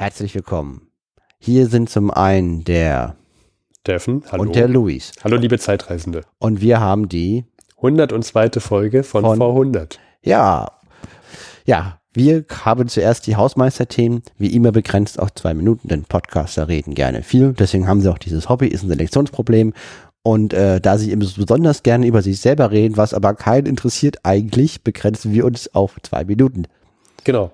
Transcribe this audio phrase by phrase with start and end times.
[0.00, 0.92] Herzlich willkommen.
[1.40, 3.16] Hier sind zum einen der
[3.80, 4.42] Steffen, hallo.
[4.44, 5.10] und der Luis.
[5.24, 6.20] Hallo, liebe Zeitreisende.
[6.38, 7.46] Und wir haben die,
[7.78, 8.60] 102.
[8.60, 9.98] Folge von, Von- V100.
[10.22, 10.70] ja,
[11.64, 16.94] ja, wir haben zuerst die Hausmeisterthemen, wie immer begrenzt auf zwei Minuten, denn Podcaster reden
[16.94, 17.52] gerne viel.
[17.54, 19.72] Deswegen haben sie auch dieses Hobby, ist ein Selektionsproblem.
[20.22, 24.18] Und äh, da sie eben besonders gerne über sich selber reden, was aber keinen interessiert
[24.22, 26.66] eigentlich, begrenzen wir uns auf zwei Minuten.
[27.24, 27.50] Genau.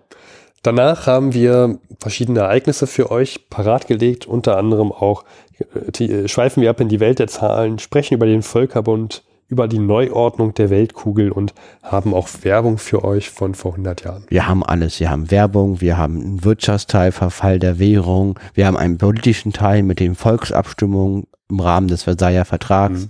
[0.65, 5.25] Danach haben wir verschiedene Ereignisse für euch parat gelegt, unter anderem auch
[5.59, 9.25] äh, die, äh, schweifen wir ab in die Welt der Zahlen, sprechen über den Völkerbund,
[9.47, 14.25] über die Neuordnung der Weltkugel und haben auch Werbung für euch von vor 100 Jahren.
[14.29, 14.99] Wir haben alles.
[15.01, 19.83] Wir haben Werbung, wir haben einen Wirtschaftsteil, Verfall der Währung, wir haben einen politischen Teil
[19.83, 23.09] mit den Volksabstimmungen im Rahmen des Versailler Vertrags, Mhm.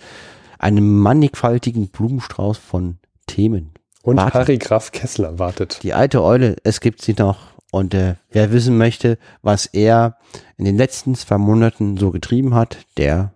[0.58, 3.70] einen mannigfaltigen Blumenstrauß von Themen.
[4.04, 4.38] Und Warte.
[4.38, 5.82] Harry Graf Kessler wartet.
[5.82, 7.54] Die alte Eule, es gibt sie noch.
[7.72, 10.18] Und äh, wer wissen möchte, was er
[10.58, 13.32] in den letzten zwei Monaten so getrieben hat, der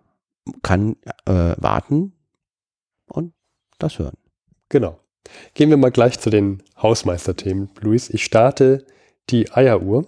[0.62, 2.12] kann äh, warten
[3.06, 3.33] und
[3.78, 4.19] das hören.
[4.69, 5.00] Genau.
[5.55, 8.11] Gehen wir mal gleich zu den Hausmeisterthemen, Luis.
[8.11, 8.84] Ich starte
[9.30, 10.05] die Eieruhr.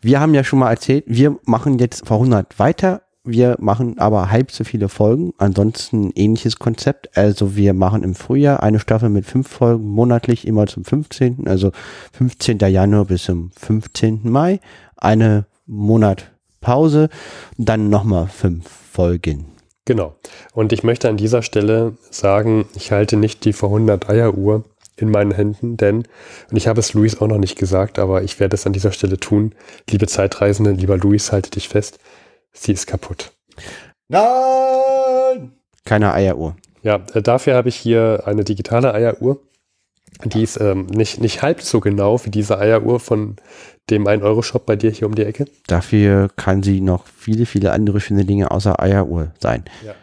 [0.00, 3.02] Wir haben ja schon mal erzählt, wir machen jetzt vor 100 weiter.
[3.26, 5.34] Wir machen aber halb so viele Folgen.
[5.36, 7.16] Ansonsten ähnliches Konzept.
[7.16, 11.48] Also wir machen im Frühjahr eine Staffel mit fünf Folgen monatlich, immer zum 15.
[11.48, 11.72] Also
[12.12, 12.58] 15.
[12.60, 14.20] Januar bis zum 15.
[14.22, 14.60] Mai.
[14.96, 17.08] Eine Monat Pause.
[17.58, 19.46] Dann nochmal fünf Folgen.
[19.86, 20.14] Genau.
[20.52, 24.64] Und ich möchte an dieser Stelle sagen, ich halte nicht die vor 100 Eieruhr
[24.96, 26.04] in meinen Händen, denn,
[26.50, 28.92] und ich habe es Luis auch noch nicht gesagt, aber ich werde es an dieser
[28.92, 29.52] Stelle tun.
[29.90, 31.98] Liebe Zeitreisende, lieber Luis, halte dich fest,
[32.56, 33.32] sie ist kaputt.
[34.08, 35.52] Nein!
[35.84, 36.56] Keine Eieruhr.
[36.82, 39.40] Ja, äh, dafür habe ich hier eine digitale Eieruhr.
[40.24, 43.36] Die ist ähm, nicht, nicht halb so genau wie diese Eieruhr von
[43.90, 45.46] dem 1-Euro-Shop bei dir hier um die Ecke.
[45.66, 49.64] Dafür kann sie noch viele, viele andere schöne Dinge außer Eieruhr sein.
[49.84, 49.94] Ja.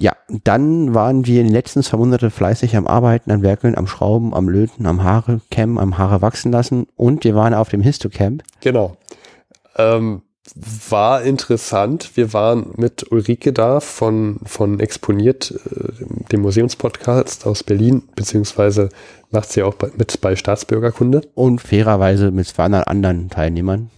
[0.00, 0.12] Ja,
[0.44, 4.32] dann waren wir in den letzten zwei Monaten fleißig am Arbeiten, am Werkeln, am Schrauben,
[4.32, 8.44] am Löten, am Haare kämmen, am Haare wachsen lassen und wir waren auf dem Histocamp.
[8.60, 8.96] Genau.
[9.76, 10.22] Ähm,
[10.90, 12.16] war interessant.
[12.16, 18.88] Wir waren mit Ulrike da von, von Exponiert, äh, dem Museumspodcast aus Berlin, beziehungsweise
[19.30, 21.22] macht sie auch bei, mit bei Staatsbürgerkunde.
[21.34, 23.90] Und fairerweise mit 200 anderen Teilnehmern.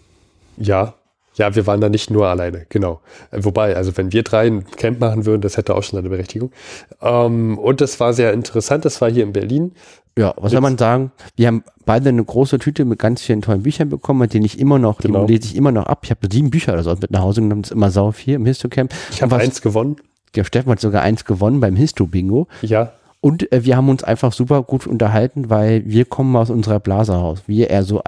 [0.57, 0.95] Ja,
[1.41, 3.01] ja, wir waren da nicht nur alleine, genau.
[3.33, 6.53] Wobei, also wenn wir drei ein Camp machen würden, das hätte auch schon eine Berechtigung.
[7.01, 9.73] Ähm, und es war sehr interessant, das war hier in Berlin.
[10.19, 11.13] Ja, was soll man sagen?
[11.37, 14.59] Wir haben beide eine große Tüte mit ganz vielen tollen Büchern bekommen, mit denen ich
[14.59, 15.25] immer noch, Genau.
[15.25, 16.01] die lese ich immer noch ab.
[16.05, 18.35] Ich habe sieben Bücher oder so mit nach Hause genommen, das ist immer sau viel
[18.35, 18.93] im Histocamp.
[19.13, 19.97] Ich habe eins gewonnen.
[20.35, 22.49] Der Steffen hat sogar eins gewonnen beim Histo-Bingo.
[22.63, 26.81] Ja, Und äh, wir haben uns einfach super gut unterhalten, weil wir kommen aus unserer
[26.81, 27.43] Blase raus.
[27.47, 28.03] Wir eher so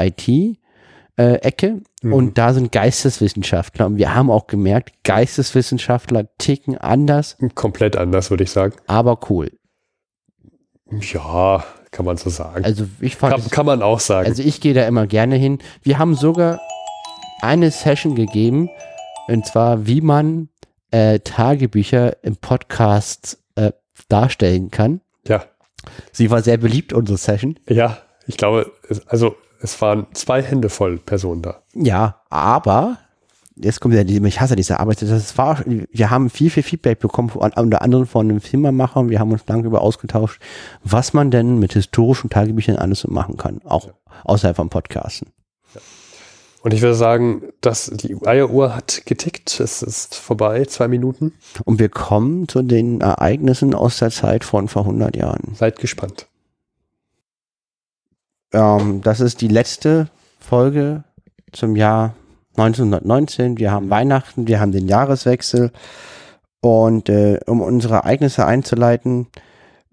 [1.19, 2.12] IT-Ecke Mhm.
[2.12, 3.87] und da sind Geisteswissenschaftler.
[3.87, 8.75] Und wir haben auch gemerkt, Geisteswissenschaftler ticken anders, komplett anders, würde ich sagen.
[8.87, 9.50] aber cool.
[10.91, 12.65] Ja, kann man so sagen.
[12.65, 14.27] Also ich fand, kann, kann man auch sagen.
[14.28, 15.59] also ich gehe da immer gerne hin.
[15.83, 16.61] Wir haben sogar
[17.41, 18.69] eine Session gegeben,
[19.29, 20.49] und zwar wie man
[20.91, 23.73] äh, Tagebücher im Podcast äh,
[24.09, 25.00] darstellen kann.
[25.27, 25.44] ja.
[26.12, 27.59] Sie war sehr beliebt, unsere Session.
[27.69, 27.99] Ja,
[28.29, 28.71] ich glaube,
[29.09, 31.62] also es waren zwei Hände voll Personen da.
[31.75, 32.99] Ja, aber
[33.56, 35.03] jetzt kommt ja die, ich hasse diese Arbeit.
[35.03, 39.11] Das war, wir haben viel, viel Feedback bekommen, von, unter anderem von einem Filmemacher und
[39.11, 40.43] wir haben uns lange über ausgetauscht,
[40.83, 43.89] was man denn mit historischen Tagebüchern alles so machen kann, auch
[44.25, 45.28] außerhalb vom Podcasten.
[46.62, 49.59] Und ich würde sagen, dass die Eieruhr hat getickt.
[49.59, 51.33] Es ist vorbei, zwei Minuten.
[51.65, 55.56] Und wir kommen zu den Ereignissen aus der Zeit von vor 100 Jahren.
[55.56, 56.29] Seid gespannt.
[58.52, 60.08] Ähm, das ist die letzte
[60.38, 61.04] Folge
[61.52, 62.14] zum Jahr
[62.56, 63.58] 1919.
[63.58, 65.72] Wir haben Weihnachten, wir haben den Jahreswechsel.
[66.60, 69.26] Und äh, um unsere Ereignisse einzuleiten,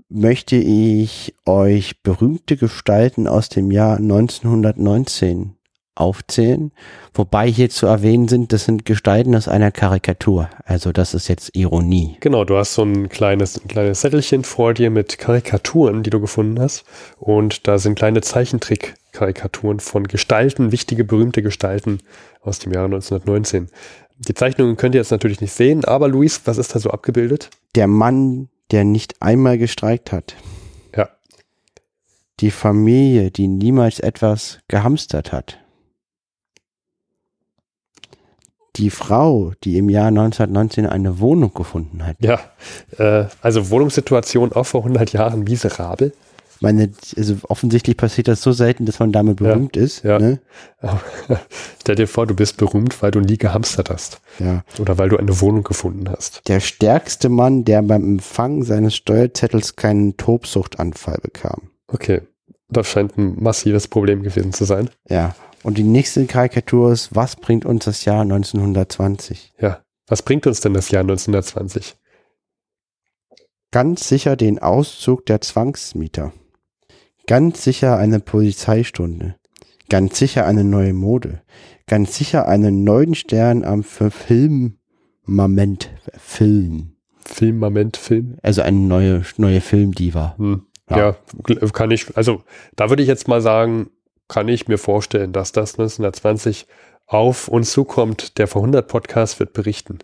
[0.09, 5.55] möchte ich euch berühmte Gestalten aus dem Jahr 1919
[5.99, 6.71] aufzählen.
[7.13, 10.50] Wobei hier zu erwähnen sind, das sind Gestalten aus einer Karikatur.
[10.65, 12.18] Also das ist jetzt Ironie.
[12.19, 16.19] Genau, du hast so ein kleines, ein kleines Zettelchen vor dir mit Karikaturen, die du
[16.19, 16.85] gefunden hast.
[17.18, 22.00] Und da sind kleine Zeichentrick-Karikaturen von Gestalten, wichtige, berühmte Gestalten
[22.41, 23.69] aus dem Jahre 1919.
[24.19, 27.50] Die Zeichnungen könnt ihr jetzt natürlich nicht sehen, aber Luis, was ist da so abgebildet?
[27.75, 30.35] Der Mann, der nicht einmal gestreikt hat.
[30.95, 31.09] Ja.
[32.39, 35.59] Die Familie, die niemals etwas gehamstert hat.
[38.79, 42.15] Die Frau, die im Jahr 1919 eine Wohnung gefunden hat.
[42.19, 42.39] Ja,
[42.97, 46.13] äh, also Wohnungssituation auch vor 100 Jahren miserabel.
[46.61, 50.03] meine, also offensichtlich passiert das so selten, dass man damit berühmt ist.
[50.03, 50.17] ja.
[50.17, 50.39] Ne?
[51.81, 54.21] Stell dir vor, du bist berühmt, weil du nie gehamstert hast.
[54.39, 54.63] ja.
[54.79, 56.41] Oder weil du eine Wohnung gefunden hast.
[56.47, 61.69] Der stärkste Mann, der beim Empfang seines Steuerzettels keinen Tobsuchtanfall bekam.
[61.87, 62.21] Okay.
[62.69, 64.89] Das scheint ein massives Problem gewesen zu sein.
[65.09, 65.35] Ja.
[65.63, 69.53] Und die nächste Karikatur ist, was bringt uns das Jahr 1920?
[69.59, 69.83] Ja.
[70.07, 71.95] Was bringt uns denn das Jahr 1920?
[73.71, 76.33] Ganz sicher den Auszug der Zwangsmieter.
[77.27, 79.35] Ganz sicher eine Polizeistunde.
[79.89, 81.44] Ganz sicher eine neue Mode.
[81.85, 85.91] Ganz sicher einen neuen Stern am Verfilmament.
[86.17, 86.95] Film.
[87.25, 88.38] Filmament, Film.
[88.41, 90.33] Also eine neue, neue Filmdiva.
[90.38, 90.65] Hm.
[90.89, 90.97] Ja.
[90.97, 91.15] Ja.
[91.71, 92.41] kann ich, also
[92.75, 93.91] da würde ich jetzt mal sagen,
[94.29, 96.67] kann ich mir vorstellen, dass das 1920
[97.07, 98.37] auf uns zukommt.
[98.37, 99.99] Der vor 100 Podcast wird berichten.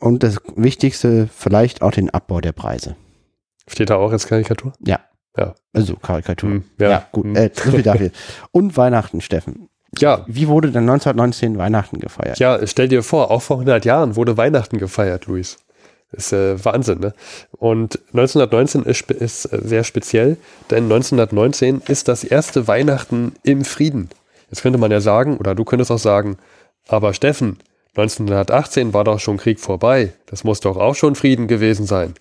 [0.00, 2.96] Und das Wichtigste, vielleicht auch den Abbau der Preise.
[3.68, 4.72] Steht da auch als Karikatur?
[4.84, 4.98] Ja.
[5.36, 5.54] Ja.
[5.72, 6.50] Also Karikatur.
[6.50, 7.24] Hm, Ja, gut.
[7.26, 7.36] Hm.
[7.36, 8.10] Äh, so viel dafür.
[8.50, 9.68] Und Weihnachten, Steffen.
[9.98, 12.40] ja, Wie wurde denn 1919 Weihnachten gefeiert?
[12.40, 15.58] ja, stell dir vor, auch vor 100 Jahren wurde Weihnachten gefeiert, Luis.
[16.10, 17.12] Ist äh, Wahnsinn, ne?
[17.52, 20.36] Und 1919 ist, ist äh, sehr speziell,
[20.70, 24.08] denn 1919 ist das erste Weihnachten im Frieden.
[24.50, 26.38] Jetzt könnte man ja sagen, oder du könntest auch sagen,
[26.88, 27.58] aber Steffen,
[27.96, 30.12] 1918 war doch schon Krieg vorbei.
[30.26, 32.14] Das muss doch auch schon Frieden gewesen sein.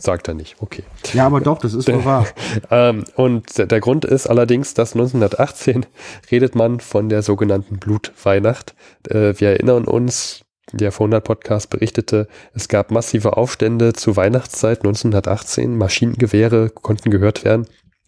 [0.00, 0.84] Sagt er nicht, okay.
[1.12, 2.24] Ja, aber doch, das ist wohl wahr.
[2.70, 5.86] Ähm, und der- der Grund ist allerdings, dass 1918
[6.30, 8.76] redet man von der sogenannten Blutweihnacht.
[9.08, 10.42] Äh, wir erinnern uns,
[10.72, 15.76] der vor 100 Podcast berichtete, es gab massive Aufstände zur Weihnachtszeit 1918.
[15.76, 17.66] Maschinengewehre konnten gehört werden.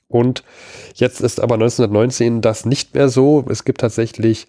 [0.08, 0.42] Und
[0.94, 3.44] jetzt ist aber 1919 das nicht mehr so.
[3.48, 4.48] Es gibt tatsächlich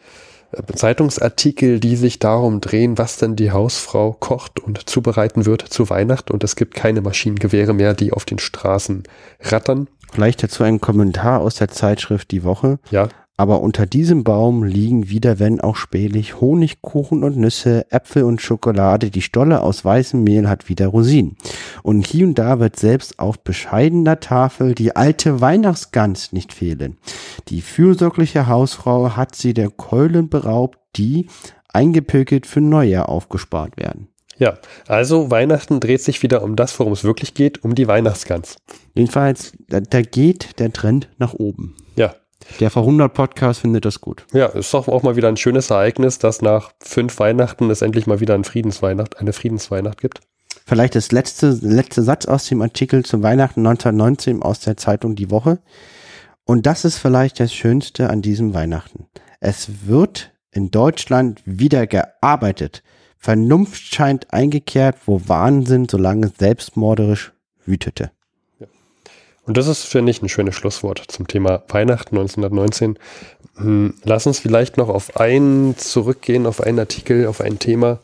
[0.52, 5.90] äh, Zeitungsartikel, die sich darum drehen, was denn die Hausfrau kocht und zubereiten wird zu
[5.90, 6.32] Weihnacht.
[6.32, 9.04] Und es gibt keine Maschinengewehre mehr, die auf den Straßen
[9.42, 9.88] rattern.
[10.12, 12.80] Vielleicht dazu ein Kommentar aus der Zeitschrift Die Woche.
[12.90, 13.08] Ja,
[13.42, 19.10] Aber unter diesem Baum liegen wieder, wenn auch spählich, Honigkuchen und Nüsse, Äpfel und Schokolade.
[19.10, 21.38] Die Stolle aus weißem Mehl hat wieder Rosinen.
[21.82, 27.00] Und hier und da wird selbst auf bescheidener Tafel die alte Weihnachtsgans nicht fehlen.
[27.48, 31.26] Die fürsorgliche Hausfrau hat sie der Keulen beraubt, die
[31.74, 34.08] eingepökelt für Neujahr aufgespart werden.
[34.38, 34.60] ja.
[34.88, 38.58] Also Weihnachten dreht sich wieder um das, worum es wirklich geht, um die Weihnachtsgans.
[38.94, 41.76] Jedenfalls, da, da geht der Trend nach oben.
[41.96, 42.14] Ja.
[42.60, 44.26] Der vor 100 Podcast findet das gut.
[44.34, 48.08] Ja, ist doch auch mal wieder ein schönes Ereignis, dass nach fünf Weihnachten es endlich
[48.08, 50.22] mal wieder ein Friedensweihnacht, eine Friedensweihnacht gibt.
[50.66, 55.32] Vielleicht das letzte, letzte Satz aus dem Artikel zu Weihnachten 1919 aus der Zeitung Die
[55.32, 55.60] Woche.
[56.46, 59.08] Und das ist vielleicht das Schönste an diesem Weihnachten.
[59.40, 62.84] Es wird in Deutschland wieder gearbeitet.
[63.18, 67.34] Vernunft scheint eingekehrt, wo Wahnsinn so lange selbstmorderisch
[67.66, 68.12] wütete.
[69.46, 72.98] Und das ist, finde ich, ein schönes Schlusswort zum Thema Weihnachten 1919.
[73.58, 78.00] Hm, Lass uns vielleicht noch auf einen zurückgehen, auf einen Artikel, auf ein Thema.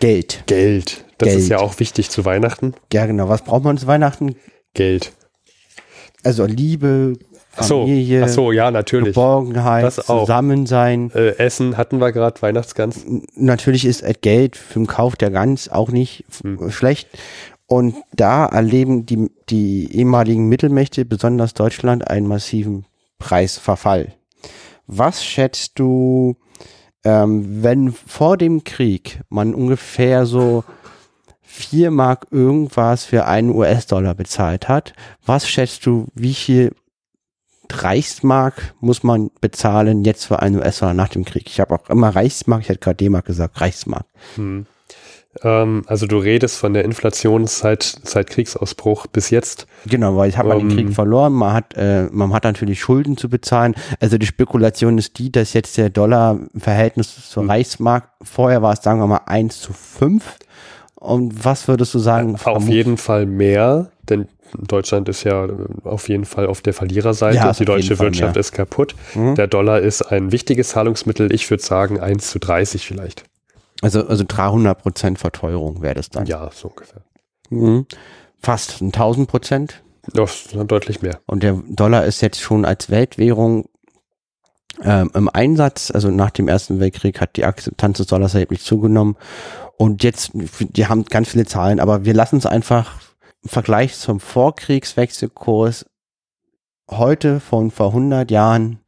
[0.00, 0.42] Geld.
[0.46, 1.04] Geld.
[1.18, 1.40] Das Geld.
[1.40, 2.74] ist ja auch wichtig zu Weihnachten.
[2.92, 3.28] Ja, genau.
[3.28, 4.34] Was braucht man zu Weihnachten?
[4.74, 5.12] Geld.
[6.24, 7.14] Also Liebe,
[7.56, 9.08] Ach so, Familie, ach so ja, natürlich.
[9.14, 10.22] Geborgenheit, Das auch.
[10.22, 11.10] Zusammensein.
[11.14, 13.04] Äh, Essen hatten wir gerade, Weihnachtsgans.
[13.34, 16.70] natürlich ist äh, Geld für den Kauf der Gans auch nicht Hm.
[16.70, 17.08] schlecht.
[17.72, 22.84] Und da erleben die, die ehemaligen Mittelmächte, besonders Deutschland, einen massiven
[23.18, 24.12] Preisverfall.
[24.86, 26.36] Was schätzt du,
[27.02, 30.64] ähm, wenn vor dem Krieg man ungefähr so
[31.40, 34.92] 4 Mark irgendwas für einen US-Dollar bezahlt hat,
[35.24, 36.74] was schätzt du, wie viel
[37.72, 41.44] Reichsmark muss man bezahlen jetzt für einen US-Dollar nach dem Krieg?
[41.46, 44.04] Ich habe auch immer Reichsmark, ich hätte gerade D-Mark gesagt, Reichsmark.
[44.34, 44.66] Hm.
[45.42, 49.66] Ähm, also du redest von der Inflation seit, seit Kriegsausbruch bis jetzt.
[49.86, 50.76] Genau, weil ich habe man den Ähm.
[50.76, 53.74] Krieg verloren, man hat, äh, man hat natürlich Schulden zu bezahlen.
[54.00, 58.74] Also die Spekulation ist die, dass jetzt der Dollar im Verhältnis zur Reichsmark, vorher war
[58.74, 60.22] es, sagen wir mal, 1 zu 5.
[60.96, 62.34] Und was würdest du sagen?
[62.34, 65.50] Auf vermut- jeden Fall mehr, denn Deutschland ist ja äh,
[65.84, 67.36] auf jeden Fall auf der Verliererseite.
[67.38, 68.40] Ja, Die auf deutsche Wirtschaft mehr.
[68.40, 68.94] ist kaputt.
[69.14, 69.34] Mhm.
[69.34, 71.32] Der Dollar ist ein wichtiges Zahlungsmittel.
[71.32, 73.24] Ich würde sagen 1 zu 30 vielleicht.
[73.82, 76.24] Also, also 300 Prozent Verteuerung wäre das dann.
[76.26, 77.02] Ja, so ungefähr.
[77.50, 77.86] Mhm.
[78.38, 79.82] Fast 1000 Prozent.
[80.24, 81.20] Ist deutlich mehr.
[81.26, 83.68] Und der Dollar ist jetzt schon als Weltwährung
[84.82, 85.90] ähm, im Einsatz.
[85.90, 89.16] Also nach dem Ersten Weltkrieg hat die Akzeptanz des Dollars erheblich zugenommen.
[89.76, 93.00] Und jetzt, die haben ganz viele Zahlen, aber wir lassen es einfach
[93.42, 95.86] im Vergleich zum Vorkriegswechselkurs
[96.90, 98.78] heute von vor 100 Jahren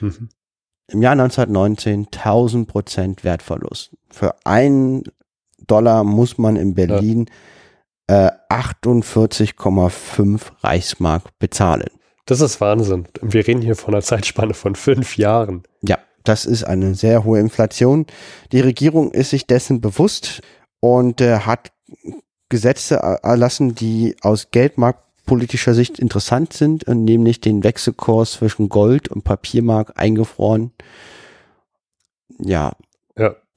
[0.00, 0.28] Mhm.
[0.88, 3.96] im Jahr 1919 1000 Prozent Wertverlust.
[4.10, 5.04] Für einen
[5.66, 7.26] Dollar muss man in Berlin
[8.06, 11.90] äh, 48,5 Reichsmark bezahlen.
[12.26, 13.06] Das ist Wahnsinn.
[13.22, 15.62] Wir reden hier von einer Zeitspanne von fünf Jahren.
[15.82, 18.06] Ja, das ist eine sehr hohe Inflation.
[18.52, 20.42] Die Regierung ist sich dessen bewusst
[20.80, 21.72] und äh, hat
[22.48, 29.24] Gesetze erlassen, die aus geldmarktpolitischer Sicht interessant sind, und nämlich den Wechselkurs zwischen Gold und
[29.24, 30.72] Papiermark eingefroren.
[32.38, 32.72] Ja.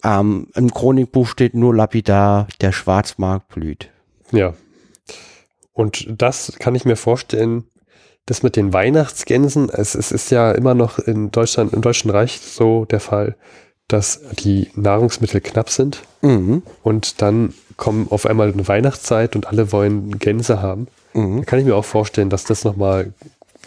[0.04, 3.90] Ähm, Im Chronikbuch steht nur lapidar, der Schwarzmarkt blüht.
[4.32, 4.54] Ja.
[5.72, 7.64] Und das kann ich mir vorstellen,
[8.26, 12.40] das mit den Weihnachtsgänsen, es, es ist ja immer noch in Deutschland, im Deutschen Reich
[12.40, 13.36] so der Fall,
[13.88, 16.64] dass die Nahrungsmittel knapp sind Mhm.
[16.84, 20.88] und dann kommen auf einmal eine Weihnachtszeit und alle wollen Gänse haben.
[21.14, 21.40] Mhm.
[21.40, 23.14] Da kann ich mir auch vorstellen, dass das nochmal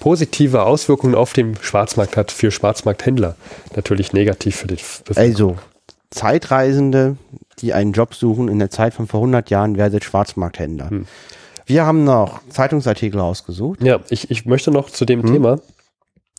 [0.00, 3.36] positive Auswirkungen auf den Schwarzmarkt hat für Schwarzmarkthändler.
[3.74, 5.16] Natürlich negativ für die Bevölkerung.
[5.16, 5.56] Also,
[6.10, 7.16] Zeitreisende,
[7.60, 10.90] die einen Job suchen in der Zeit von vor 100 Jahren, werdet Schwarzmarkthändler.
[10.90, 11.06] Hm.
[11.66, 13.82] Wir haben noch Zeitungsartikel ausgesucht.
[13.82, 15.32] Ja, ich, ich möchte noch zu dem Hm.
[15.32, 15.60] Thema.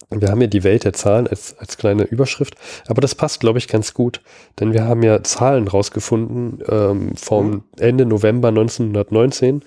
[0.10, 2.56] Wir haben ja die Welt der Zahlen als, als kleine Überschrift,
[2.88, 4.22] aber das passt, glaube ich, ganz gut,
[4.58, 9.64] denn wir haben ja Zahlen rausgefunden ähm, vom Ende November 1919,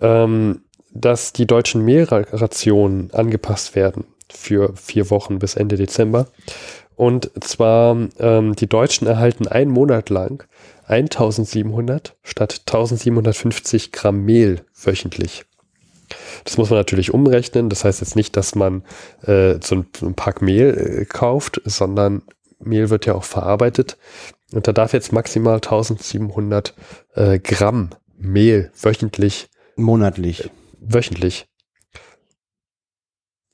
[0.00, 6.28] ähm, dass die deutschen Mehlrationen angepasst werden für vier Wochen bis Ende Dezember.
[6.96, 10.46] Und zwar, ähm, die Deutschen erhalten einen Monat lang
[10.86, 15.44] 1700 statt 1750 Gramm Mehl wöchentlich.
[16.44, 17.68] Das muss man natürlich umrechnen.
[17.68, 18.84] Das heißt jetzt nicht, dass man
[19.22, 22.22] äh, so ein, ein Pack Mehl äh, kauft, sondern
[22.60, 23.96] Mehl wird ja auch verarbeitet.
[24.52, 26.74] Und da darf jetzt maximal 1700
[27.14, 30.50] äh, Gramm Mehl wöchentlich, Monatlich.
[30.80, 31.46] wöchentlich.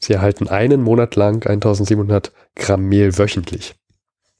[0.01, 3.75] Sie erhalten einen Monat lang 1700 Gramm Mehl wöchentlich.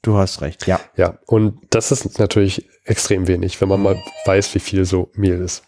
[0.01, 0.79] Du hast recht, ja.
[0.95, 5.39] Ja, und das ist natürlich extrem wenig, wenn man mal weiß, wie viel so Mehl
[5.39, 5.63] ist.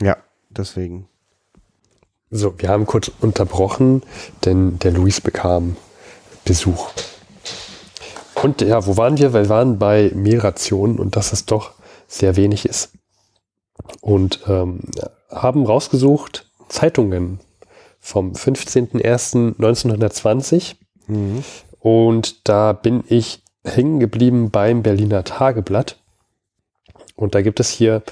[0.00, 0.16] Ja,
[0.50, 1.08] deswegen.
[2.30, 4.02] So, wir haben kurz unterbrochen,
[4.44, 5.76] denn der Luis bekam
[6.44, 6.90] Besuch.
[8.42, 9.32] Und ja, wo waren wir?
[9.32, 11.72] Wir waren bei Mehlrationen und dass es doch
[12.06, 12.92] sehr wenig ist.
[14.00, 14.80] Und ähm,
[15.30, 17.40] haben rausgesucht Zeitungen
[18.04, 21.44] vom 15.01.1920 Mhm.
[21.80, 25.98] und da bin ich hängen geblieben beim Berliner Tageblatt.
[27.16, 28.02] Und da gibt es hier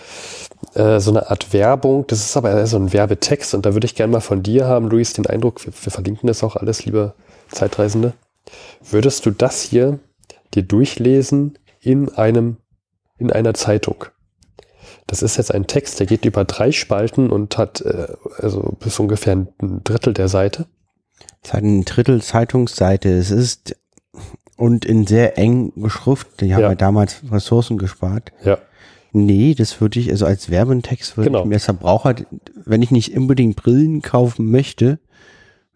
[0.74, 2.06] äh, so eine Art Werbung.
[2.06, 3.54] Das ist aber so ein Werbetext.
[3.54, 6.26] Und da würde ich gerne mal von dir haben, Luis, den Eindruck, wir, wir verlinken
[6.26, 7.14] das auch alles, liebe
[7.50, 8.12] Zeitreisende.
[8.88, 9.98] Würdest du das hier
[10.54, 12.58] dir durchlesen in einem,
[13.18, 14.04] in einer Zeitung?
[15.06, 18.06] Das ist jetzt ein Text, der geht über drei Spalten und hat äh,
[18.38, 19.48] also bis ungefähr ein
[19.84, 20.66] Drittel der Seite.
[21.42, 23.08] Es hat ein Drittel Zeitungsseite.
[23.10, 23.76] Es ist
[24.56, 26.40] und in sehr eng Schrift.
[26.40, 26.68] Die haben Ja.
[26.70, 28.32] ja damals Ressourcen gespart.
[28.44, 28.58] Ja.
[29.12, 31.40] Nee, das würde ich, also als Werbetext würde Genau.
[31.40, 32.14] ich mir als Verbraucher,
[32.64, 34.98] wenn ich nicht unbedingt Brillen kaufen möchte,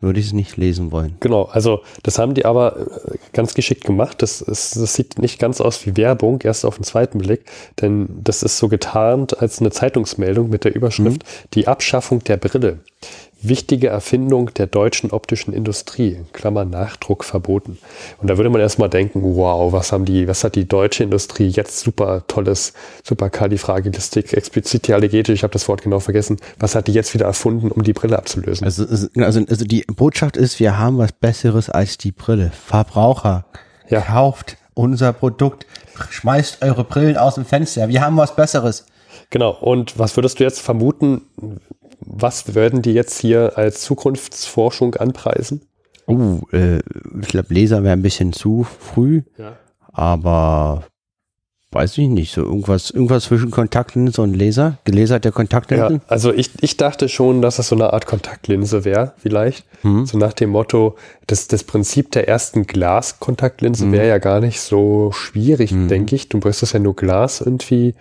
[0.00, 1.16] würde ich es nicht lesen wollen.
[1.20, 4.20] Genau, also das haben die aber äh, ganz geschickt gemacht.
[4.20, 7.44] Das, ist, das sieht nicht ganz aus wie Werbung, erst auf den zweiten Blick,
[7.80, 11.24] denn das ist so getarnt als eine Zeitungsmeldung mit der Überschrift
[11.54, 12.80] Die Abschaffung der Brille.
[13.42, 17.78] Wichtige Erfindung der deutschen optischen Industrie, in Klammer Nachdruck verboten.
[18.18, 21.48] Und da würde man erstmal denken, wow, was haben die, was hat die deutsche Industrie
[21.48, 22.72] jetzt super tolles,
[23.04, 27.70] super Kalifragilistik, Explizitialegetisch, ich habe das Wort genau vergessen, was hat die jetzt wieder erfunden,
[27.70, 28.64] um die Brille abzulösen?
[28.64, 32.52] Also, also, also die Botschaft ist, wir haben was Besseres als die Brille.
[32.66, 33.44] Verbraucher,
[33.90, 34.00] Ja.
[34.00, 35.66] kauft unser Produkt,
[36.10, 37.88] schmeißt eure Brillen aus dem Fenster.
[37.88, 38.86] Wir haben was Besseres.
[39.30, 39.50] Genau.
[39.50, 41.22] Und was würdest du jetzt vermuten?
[42.06, 45.62] Was werden die jetzt hier als Zukunftsforschung anpreisen?
[46.08, 46.78] Uh, äh,
[47.20, 49.56] ich glaube, Laser wäre ein bisschen zu früh, Ja.
[49.92, 50.84] aber
[51.76, 56.00] weiß ich nicht, so irgendwas, irgendwas zwischen Kontaktlinse und Laser, gelaserte Ja, Kontaktlinsen.
[56.08, 59.66] also ich, ich dachte schon, dass das so eine Art Kontaktlinse wäre, vielleicht.
[59.82, 60.06] Hm.
[60.06, 65.12] So nach dem Motto, das, das Prinzip der ersten Glaskontaktlinse wäre ja gar nicht so
[65.12, 66.28] schwierig, denke ich.
[66.28, 67.94] Du müsstest ja nur Glas irgendwie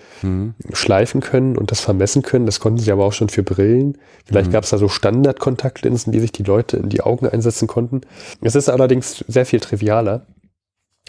[0.74, 2.46] schleifen können und das vermessen können.
[2.46, 3.98] Das konnten sie aber auch schon für Brillen.
[4.26, 8.02] Vielleicht gab es da so Standardkontaktlinsen, die sich die Leute in die Augen einsetzen konnten.
[8.42, 10.22] Es ist allerdings sehr viel trivialer.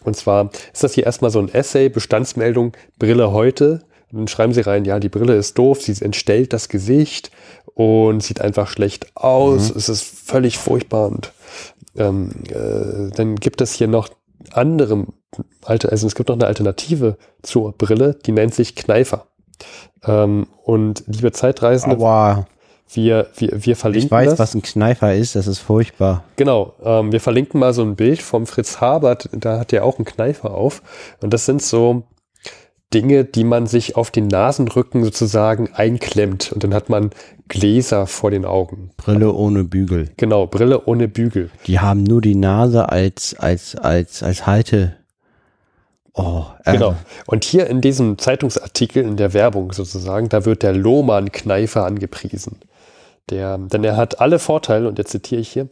[0.07, 3.81] Und zwar ist das hier erstmal so ein Essay, Bestandsmeldung, Brille heute.
[4.13, 7.33] Und dann schreiben sie rein, ja, die Brille ist doof, sie entstellt das Gesicht
[7.75, 11.09] und sieht einfach schlecht aus, es ist völlig furchtbar.
[11.09, 11.33] Und
[11.97, 14.09] ähm, äh, dann gibt es hier noch
[14.53, 15.07] andere,
[15.65, 19.27] also es gibt noch eine Alternative zur Brille, die nennt sich Kneifer.
[20.05, 22.47] Ähm, und liebe Zeitreisende, Aber
[22.93, 24.39] wir, wir, wir verlinken ich weiß, das.
[24.39, 26.25] was ein Kneifer ist, das ist furchtbar.
[26.37, 29.99] Genau, ähm, wir verlinken mal so ein Bild vom Fritz Habert, da hat er auch
[29.99, 30.83] einen Kneifer auf.
[31.21, 32.05] Und das sind so
[32.95, 37.11] Dinge, die man sich auf den Nasenrücken sozusagen einklemmt und dann hat man
[37.49, 38.91] Gläser vor den Augen.
[38.97, 40.11] Brille ohne Bügel.
[40.17, 41.51] Genau, Brille ohne Bügel.
[41.67, 44.97] Die haben nur die Nase als, als, als, als Halte.
[46.15, 46.73] Oh, äh.
[46.73, 46.95] Genau.
[47.27, 52.61] Und hier in diesem Zeitungsartikel, in der Werbung sozusagen, da wird der Lohmann-Kneifer angepriesen.
[53.31, 55.69] Der, denn er hat alle Vorteile, und jetzt zitiere ich hier,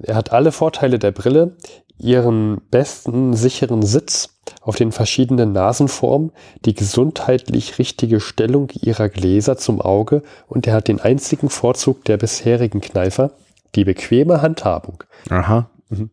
[0.00, 1.56] er hat alle Vorteile der Brille,
[1.98, 6.32] ihren besten sicheren Sitz auf den verschiedenen Nasenformen,
[6.64, 12.16] die gesundheitlich richtige Stellung ihrer Gläser zum Auge und er hat den einzigen Vorzug der
[12.16, 13.32] bisherigen Kneifer,
[13.74, 15.02] die bequeme Handhabung.
[15.28, 15.68] Aha.
[15.90, 16.10] Mhm.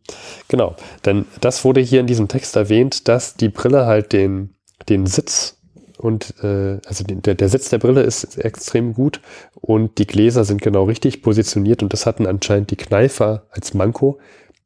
[0.48, 0.74] Genau,
[1.04, 4.54] denn das wurde hier in diesem Text erwähnt, dass die Brille halt den,
[4.88, 5.55] den Sitz
[5.98, 9.20] und äh, also der, der Sitz der Brille ist extrem gut
[9.54, 14.18] und die Gläser sind genau richtig positioniert und das hatten anscheinend die Kneifer als Manko,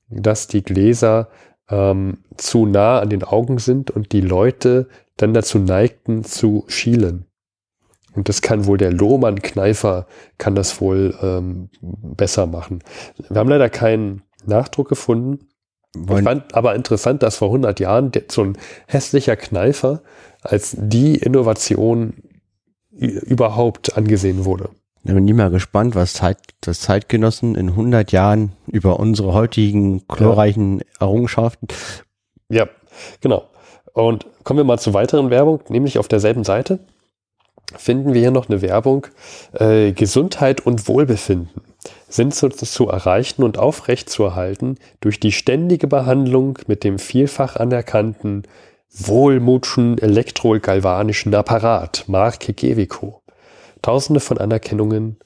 [0.09, 1.29] dass die Gläser
[1.69, 7.27] ähm, zu nah an den Augen sind und die Leute dann dazu neigten zu schielen.
[8.15, 10.07] Und das kann wohl der Lohmann-Kneifer,
[10.37, 12.83] kann das wohl ähm, besser machen.
[13.29, 15.47] Wir haben leider keinen Nachdruck gefunden.
[15.95, 20.03] Ich fand aber interessant, dass vor 100 Jahren so ein hässlicher Kneifer
[20.43, 22.15] als die Innovation
[22.91, 24.71] überhaupt angesehen wurde.
[25.03, 30.07] Ich bin nie mal gespannt, was Zeit, das Zeitgenossen in 100 Jahren über unsere heutigen
[30.09, 30.85] chlorreichen ja.
[31.01, 31.69] Errungenschaften.
[32.51, 32.69] Ja,
[33.21, 33.45] genau.
[33.93, 36.81] Und kommen wir mal zur weiteren Werbung, nämlich auf derselben Seite
[37.77, 39.07] finden wir hier noch eine Werbung.
[39.53, 41.51] Äh, Gesundheit und Wohlbefinden
[42.09, 48.43] sind zu, zu erreichen und aufrechtzuerhalten durch die ständige Behandlung mit dem vielfach anerkannten
[48.93, 53.23] Wohlmutschen elektrogalvanischen Apparat Marke Gevico.
[53.83, 55.19] Tausende von Anerkennungen,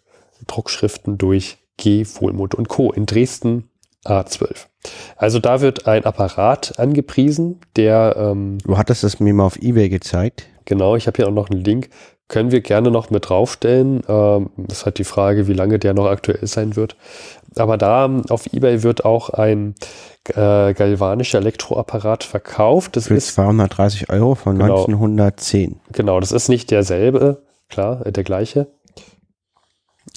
[0.47, 2.04] Druckschriften durch G.
[2.04, 2.92] Wohlmut und Co.
[2.92, 3.71] in Dresden
[4.04, 4.66] A12.
[5.16, 8.16] Also da wird ein Apparat angepriesen, der...
[8.18, 10.47] Ähm, du hattest es mir mal auf Ebay gezeigt.
[10.66, 11.88] Genau, ich habe hier auch noch einen Link.
[12.35, 14.03] Können wir gerne noch mit draufstellen.
[14.09, 16.97] Ähm, das ist halt die Frage, wie lange der noch aktuell sein wird.
[17.55, 19.76] Aber da ähm, auf Ebay wird auch ein
[20.31, 22.97] äh, galvanischer Elektroapparat verkauft.
[22.97, 25.76] Das Für ist 230 Euro von genau, 1910.
[25.93, 28.66] Genau, das ist nicht derselbe, klar, äh, der gleiche.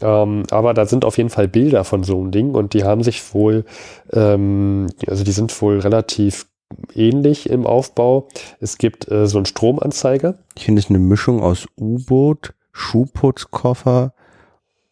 [0.01, 3.03] Ähm, aber da sind auf jeden Fall Bilder von so einem Ding und die haben
[3.03, 3.63] sich wohl,
[4.12, 6.47] ähm, also die sind wohl relativ
[6.93, 8.27] ähnlich im Aufbau.
[8.60, 10.38] Es gibt äh, so einen Stromanzeiger.
[10.56, 14.13] Ich finde es eine Mischung aus U-Boot, Schuhputzkoffer,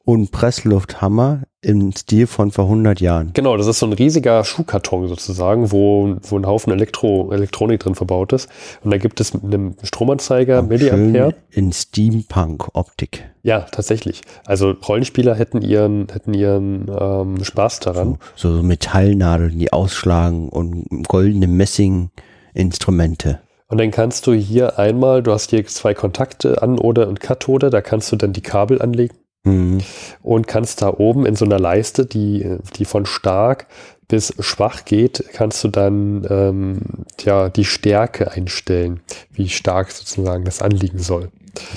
[0.05, 3.31] und Presslufthammer im Stil von vor 100 Jahren.
[3.33, 7.95] Genau, das ist so ein riesiger Schuhkarton sozusagen, wo, wo ein Haufen Elektro, Elektronik drin
[7.95, 8.47] verbaut ist.
[8.83, 11.33] Und da gibt es einen Stromanzeiger, Milliampere.
[11.49, 13.25] In Steampunk-Optik.
[13.41, 14.21] Ja, tatsächlich.
[14.45, 18.19] Also Rollenspieler hätten ihren, hätten ihren ähm, Spaß daran.
[18.35, 23.39] So, so Metallnadeln, die ausschlagen und goldene Messing-Instrumente.
[23.67, 27.81] Und dann kannst du hier einmal, du hast hier zwei Kontakte, Anode und Kathode, da
[27.81, 29.15] kannst du dann die Kabel anlegen
[29.45, 29.79] Mhm.
[30.21, 33.67] Und kannst da oben in so einer Leiste, die, die von stark
[34.07, 36.81] bis schwach geht, kannst du dann ähm,
[37.23, 38.99] ja, die Stärke einstellen,
[39.31, 41.29] wie stark sozusagen das anliegen soll.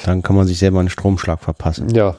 [0.04, 1.88] Dann kann man sich selber einen Stromschlag verpassen.
[1.94, 2.16] Ja.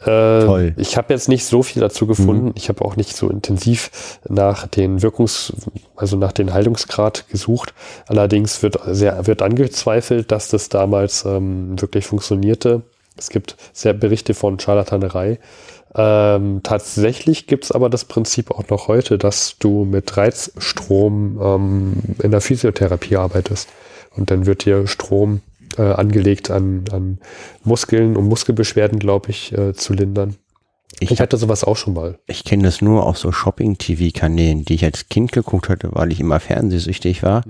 [0.00, 0.74] Äh, Toll.
[0.78, 2.46] Ich habe jetzt nicht so viel dazu gefunden.
[2.46, 2.52] Mhm.
[2.56, 5.52] Ich habe auch nicht so intensiv nach den Wirkungs-,
[5.94, 7.72] also nach den Haltungsgrad gesucht.
[8.08, 12.82] Allerdings wird sehr, wird angezweifelt, dass das damals ähm, wirklich funktionierte.
[13.16, 15.38] Es gibt sehr Berichte von Scharlatanerei.
[15.94, 21.92] Ähm, tatsächlich gibt es aber das Prinzip auch noch heute, dass du mit Reizstrom ähm,
[22.22, 23.68] in der Physiotherapie arbeitest.
[24.16, 25.40] Und dann wird dir Strom
[25.76, 27.18] äh, angelegt an, an
[27.64, 30.36] Muskeln, um Muskelbeschwerden, glaube ich, äh, zu lindern.
[31.00, 32.18] Ich, ich, hatte sowas auch schon mal.
[32.26, 36.20] Ich kenne das nur auf so Shopping-TV-Kanälen, die ich als Kind geguckt hatte, weil ich
[36.20, 37.42] immer fernsehsüchtig war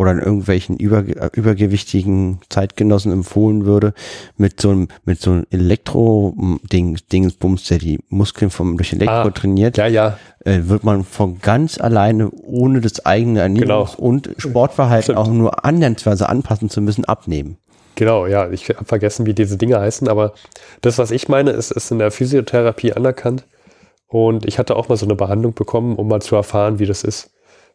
[0.00, 3.92] oder in irgendwelchen über, übergewichtigen Zeitgenossen empfohlen würde,
[4.38, 9.30] mit so einem, mit so einem Elektro-Ding, Dingsbums, der die Muskeln vom, durch Elektro ah,
[9.30, 10.18] trainiert, ja, ja.
[10.42, 13.88] Äh, wird man von ganz alleine, ohne das eigene Ernährungs- genau.
[13.98, 15.18] und Sportverhalten Stimmt.
[15.18, 17.58] auch nur annäherungsweise anpassen zu müssen, abnehmen.
[17.94, 20.32] Genau, ja, ich habe vergessen, wie diese Dinge heißen, aber
[20.80, 23.44] das, was ich meine, ist, ist in der Physiotherapie anerkannt.
[24.08, 27.04] Und ich hatte auch mal so eine Behandlung bekommen, um mal zu erfahren, wie das
[27.04, 27.30] ist.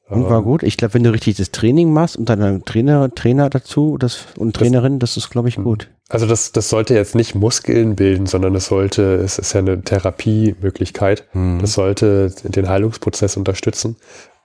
[0.08, 0.62] Und war gut.
[0.62, 4.56] Ich glaube, wenn du richtig das Training machst und dann Trainer, Trainer dazu das, und
[4.56, 5.90] Trainerin, das, das ist, glaube ich, gut.
[6.10, 9.82] Also das, das sollte jetzt nicht Muskeln bilden, sondern es sollte, es ist ja eine
[9.82, 11.26] Therapiemöglichkeit.
[11.34, 11.60] Mhm.
[11.60, 13.96] Das sollte den Heilungsprozess unterstützen.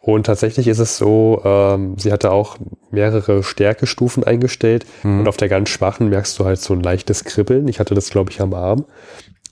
[0.00, 2.56] Und tatsächlich ist es so, ähm, sie hatte auch
[2.90, 5.20] mehrere Stärkestufen eingestellt mhm.
[5.20, 7.68] und auf der ganz schwachen merkst du halt so ein leichtes Kribbeln.
[7.68, 8.86] Ich hatte das, glaube ich, am Arm.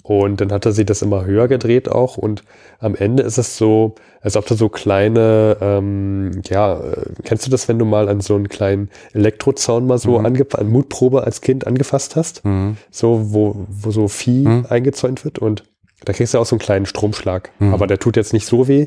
[0.09, 2.17] Und dann hat er sie das immer höher gedreht auch.
[2.17, 2.43] Und
[2.79, 7.51] am Ende ist es so, als ob du so kleine, ähm, ja, äh, kennst du
[7.51, 10.25] das, wenn du mal an so einen kleinen Elektrozaun mal so mhm.
[10.25, 12.43] an Mutprobe als Kind angefasst hast?
[12.47, 12.79] Mhm.
[12.91, 14.67] So, wo, wo so Vieh mhm.
[14.71, 15.65] eingezäunt wird und
[16.07, 17.51] da kriegst du auch so einen kleinen Stromschlag.
[17.59, 17.75] Mhm.
[17.75, 18.87] Aber der tut jetzt nicht so weh.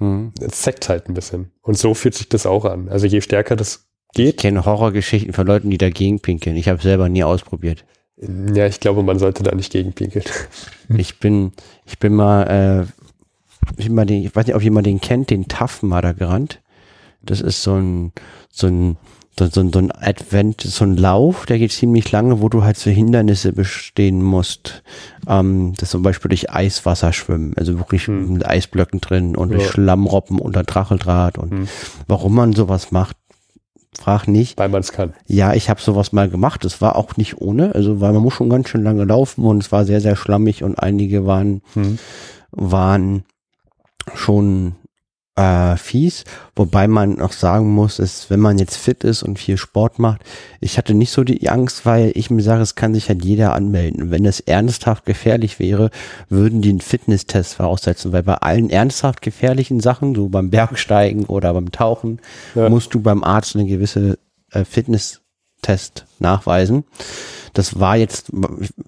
[0.00, 0.32] Mhm.
[0.40, 1.52] Es zeckt halt ein bisschen.
[1.62, 2.88] Und so fühlt sich das auch an.
[2.88, 4.30] Also je stärker das geht.
[4.30, 6.56] Ich kenne Horrorgeschichten von Leuten, die dagegen pinkeln.
[6.56, 7.84] Ich habe selber nie ausprobiert.
[8.18, 10.24] Ja, ich glaube, man sollte da nicht gegen pinkeln.
[10.96, 11.52] Ich bin,
[11.84, 12.86] ich bin mal, äh,
[13.76, 16.60] ich, mal den, ich weiß nicht, ob jemand den kennt, den Tough Mudder gerannt.
[17.22, 18.12] Das ist so ein,
[18.50, 18.96] so ein,
[19.36, 22.78] so, so, so ein Advent, so ein Lauf, der geht ziemlich lange, wo du halt
[22.78, 24.82] so Hindernisse bestehen musst.
[25.26, 28.34] Ähm, das zum Beispiel durch Eiswasser schwimmen, also wirklich hm.
[28.34, 29.56] mit Eisblöcken drin und ja.
[29.56, 31.68] durch Schlammroppen unter Dracheldraht und hm.
[32.06, 33.16] warum man sowas macht,
[33.96, 34.58] frag nicht.
[34.58, 35.14] Weil man es kann.
[35.26, 36.64] Ja, ich habe sowas mal gemacht.
[36.64, 39.62] Es war auch nicht ohne, also weil man muss schon ganz schön lange laufen und
[39.62, 41.98] es war sehr, sehr schlammig und einige waren, hm.
[42.50, 43.24] waren
[44.14, 44.76] schon
[45.36, 49.58] äh, fies, wobei man noch sagen muss, ist, wenn man jetzt fit ist und viel
[49.58, 50.22] Sport macht,
[50.60, 53.52] ich hatte nicht so die Angst, weil ich mir sage, es kann sich halt jeder
[53.52, 54.10] anmelden.
[54.10, 55.90] wenn es ernsthaft gefährlich wäre,
[56.30, 61.52] würden die einen Fitnesstest voraussetzen, weil bei allen ernsthaft gefährlichen Sachen, so beim Bergsteigen oder
[61.52, 62.20] beim Tauchen,
[62.54, 62.68] ja.
[62.70, 64.18] musst du beim Arzt eine gewisse
[64.52, 64.64] äh,
[65.66, 66.84] Fitnesstest nachweisen.
[67.52, 68.30] Das war jetzt,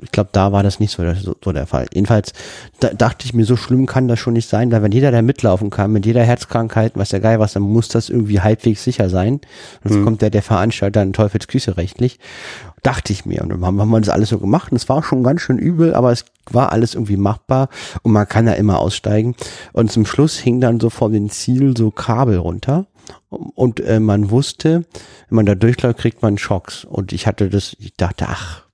[0.03, 1.87] ich glaube, da war das nicht so, so, so der Fall.
[1.95, 2.35] Jedenfalls
[2.81, 5.23] da, dachte ich mir, so schlimm kann das schon nicht sein, weil wenn jeder, der
[5.23, 9.09] mitlaufen kann, mit jeder Herzkrankheit, was der geil was, dann muss das irgendwie halbwegs sicher
[9.09, 9.41] sein.
[9.83, 10.05] Sonst mhm.
[10.05, 12.19] kommt der, der Veranstalter in Teufelsküche rechtlich.
[12.83, 13.43] Dachte ich mir.
[13.43, 14.71] Und dann haben wir das alles so gemacht.
[14.71, 17.69] Und es war schon ganz schön übel, aber es war alles irgendwie machbar
[18.03, 19.35] und man kann ja immer aussteigen.
[19.73, 22.87] Und zum Schluss hing dann so vor dem Ziel so Kabel runter
[23.29, 24.85] und äh, man wusste,
[25.29, 26.85] wenn man da durchläuft, kriegt man Schocks.
[26.85, 28.68] Und ich hatte das, ich dachte, ach,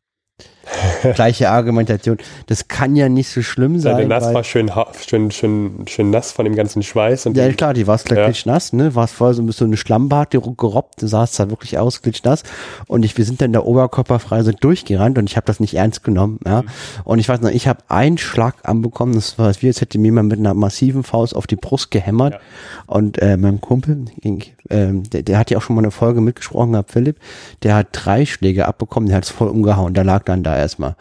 [1.15, 2.19] gleiche Argumentation.
[2.47, 3.97] Das kann ja nicht so schlimm sein.
[3.97, 4.71] Deine Nass war schön,
[5.07, 7.27] schön, schön, schön nass von dem ganzen Schweiß.
[7.27, 8.53] Und ja, klar, die war gleich ja.
[8.53, 8.95] nass, ne?
[8.95, 12.43] War es voll so, so eine Schlammbad, die gerobbt, du sahst da wirklich aus, nass.
[12.87, 16.05] Und ich, wir sind dann der Oberkörperfrei so durchgerannt und ich habe das nicht ernst
[16.05, 16.63] genommen, ja.
[16.63, 16.69] Mhm.
[17.05, 20.07] Und ich weiß noch, ich habe einen Schlag anbekommen, das war wie, als hätte mir
[20.07, 22.35] jemand mit einer massiven Faust auf die Brust gehämmert.
[22.35, 22.41] Ja.
[22.87, 26.73] Und äh, mein Kumpel, äh, der, der hat ja auch schon mal eine Folge mitgesprochen
[26.73, 27.19] gehabt, Philipp,
[27.63, 30.97] der hat drei Schläge abbekommen, der hat es voll umgehauen, der lag dann da erstmal.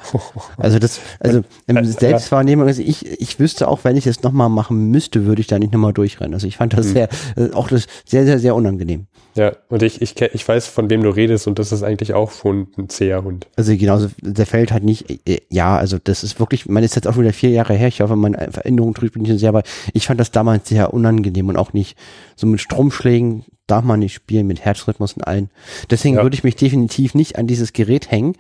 [0.58, 4.92] Also das, also ähm, Selbstwahrnehmung, also ich, ich wüsste auch, wenn ich es nochmal machen
[4.92, 6.34] müsste, würde ich da nicht nochmal durchrennen.
[6.34, 6.94] Also ich fand das mhm.
[6.94, 9.08] sehr, äh, auch das sehr, sehr, sehr unangenehm.
[9.36, 12.32] Ja, und ich, ich, ich weiß, von wem du redest und das ist eigentlich auch
[12.32, 13.48] schon ein zäher Hund.
[13.56, 17.08] Also genauso, der fällt halt nicht, äh, ja, also das ist wirklich, man ist jetzt
[17.08, 19.64] auch wieder vier Jahre her, ich hoffe, meine Veränderung drückt mich nicht sehr, aber
[19.94, 21.98] ich fand das damals sehr unangenehm und auch nicht
[22.36, 25.50] so mit Stromschlägen darf man nicht spielen, mit Herzrhythmus und allen.
[25.90, 26.24] Deswegen ja.
[26.24, 28.36] würde ich mich definitiv nicht an dieses Gerät hängen,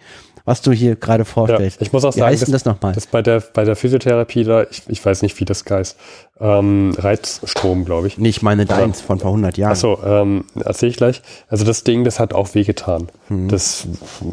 [0.45, 1.79] was du hier gerade vorstellst.
[1.79, 2.93] Ja, ich muss auch wie sagen, das, das nochmal?
[2.93, 5.97] Das bei der, bei der Physiotherapie da, ich, ich weiß nicht, wie das heißt,
[6.39, 8.17] ähm, Reizstrom, glaube ich.
[8.17, 9.71] Nicht meine deins von vor 100 Jahren.
[9.71, 11.21] Achso, ähm, erzähle ich gleich.
[11.47, 13.07] Also das Ding, das hat auch wehgetan.
[13.29, 13.47] Hm.
[13.47, 13.87] Das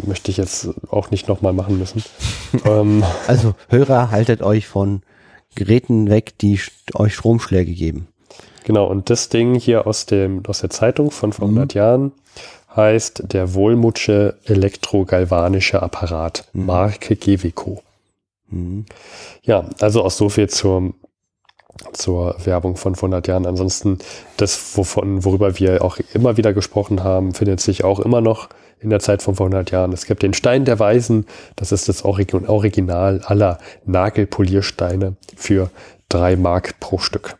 [0.04, 2.02] möchte ich jetzt auch nicht nochmal machen müssen.
[2.64, 5.02] ähm, also Hörer, haltet euch von
[5.54, 6.60] Geräten weg, die
[6.94, 8.08] euch Stromschläge geben.
[8.64, 11.78] Genau, und das Ding hier aus, dem, aus der Zeitung von vor 100 mhm.
[11.78, 12.12] Jahren
[12.74, 16.66] heißt der Wohlmutsche elektrogalvanische Apparat, mhm.
[16.66, 17.82] Marke Gewico.
[18.48, 18.86] Mhm.
[19.42, 20.94] Ja, also auch so viel zur,
[21.92, 23.46] zur Werbung von vor 100 Jahren.
[23.46, 23.98] Ansonsten
[24.36, 28.48] das, wovon, worüber wir auch immer wieder gesprochen haben, findet sich auch immer noch
[28.80, 29.92] in der Zeit von vor 100 Jahren.
[29.92, 35.70] Es gibt den Stein der Weisen, das ist das Original aller Nagelpoliersteine für
[36.08, 37.36] drei Mark pro Stück.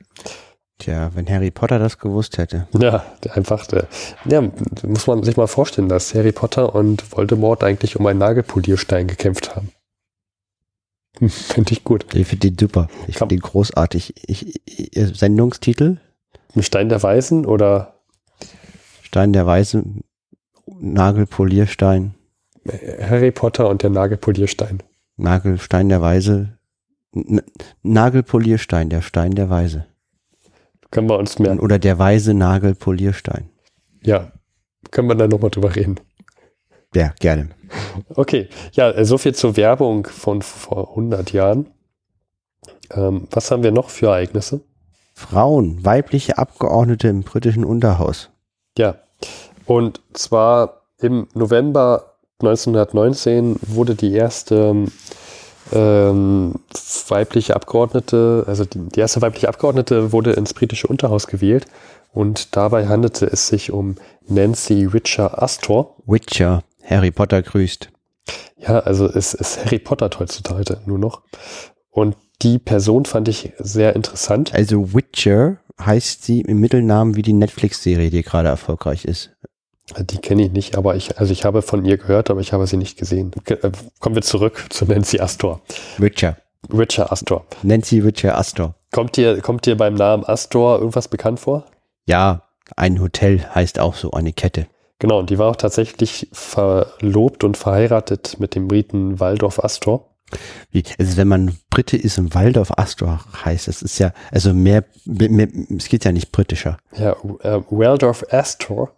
[0.81, 2.67] Tja, wenn Harry Potter das gewusst hätte.
[2.79, 3.87] Ja, einfach, der,
[4.25, 4.41] ja,
[4.83, 9.55] muss man sich mal vorstellen, dass Harry Potter und Voldemort eigentlich um einen Nagelpolierstein gekämpft
[9.55, 9.73] haben.
[11.29, 12.07] Finde ich gut.
[12.15, 12.89] Ich finde den super.
[13.09, 14.15] Ich finde den großartig.
[14.27, 15.99] Ich, ich, Sendungstitel?
[16.59, 18.01] Stein der Weisen oder?
[19.03, 20.03] Stein der Weisen,
[20.67, 22.15] Nagelpolierstein.
[23.03, 24.83] Harry Potter und der Nagelpolierstein.
[25.17, 26.59] Nagelstein der Weise.
[27.13, 27.43] N
[27.83, 29.87] Nagelpolierstein, der Stein der Weise.
[30.91, 31.61] Können wir uns merken.
[31.61, 33.49] Oder der weise Nagelpolierstein.
[34.03, 34.33] Ja,
[34.91, 36.01] können wir da nochmal drüber reden.
[36.95, 37.51] Ja, gerne.
[38.15, 41.67] Okay, ja, äh, so viel zur Werbung von vor 100 Jahren.
[42.91, 44.61] Ähm, was haben wir noch für Ereignisse?
[45.15, 48.31] Frauen, weibliche Abgeordnete im britischen Unterhaus.
[48.77, 48.97] Ja,
[49.67, 54.87] und zwar im November 1919 wurde die erste
[55.73, 56.55] ähm,
[57.09, 61.67] weibliche Abgeordnete, also die, die erste weibliche Abgeordnete wurde ins britische Unterhaus gewählt
[62.13, 63.97] und dabei handelte es sich um
[64.27, 65.97] Nancy Witcher Astor.
[66.07, 67.91] Witcher, Harry Potter grüßt.
[68.59, 71.23] Ja, also es ist Harry Potter heutzutage nur noch.
[71.91, 74.55] Und die Person fand ich sehr interessant.
[74.55, 79.31] Also Witcher heißt sie im Mittelnamen wie die Netflix-Serie, die gerade erfolgreich ist.
[79.99, 82.67] Die kenne ich nicht, aber ich, also ich habe von ihr gehört, aber ich habe
[82.67, 83.33] sie nicht gesehen.
[83.47, 85.61] Äh, kommen wir zurück zu Nancy Astor.
[85.99, 86.37] Witcher.
[86.69, 87.47] Witcher Astor.
[87.63, 88.75] Nancy Witcher Astor.
[88.93, 91.65] Kommt dir, kommt dir beim Namen Astor irgendwas bekannt vor?
[92.07, 92.43] Ja,
[92.77, 94.67] ein Hotel heißt auch so, eine Kette.
[94.99, 100.11] Genau, und die war auch tatsächlich verlobt und verheiratet mit dem Briten Waldorf Astor.
[100.71, 104.85] Wie, also wenn man Brite ist und Waldorf Astor heißt, das ist ja, also mehr,
[105.07, 106.79] mehr es geht ja nicht britischer.
[106.97, 108.93] Ja, äh, Waldorf Astor.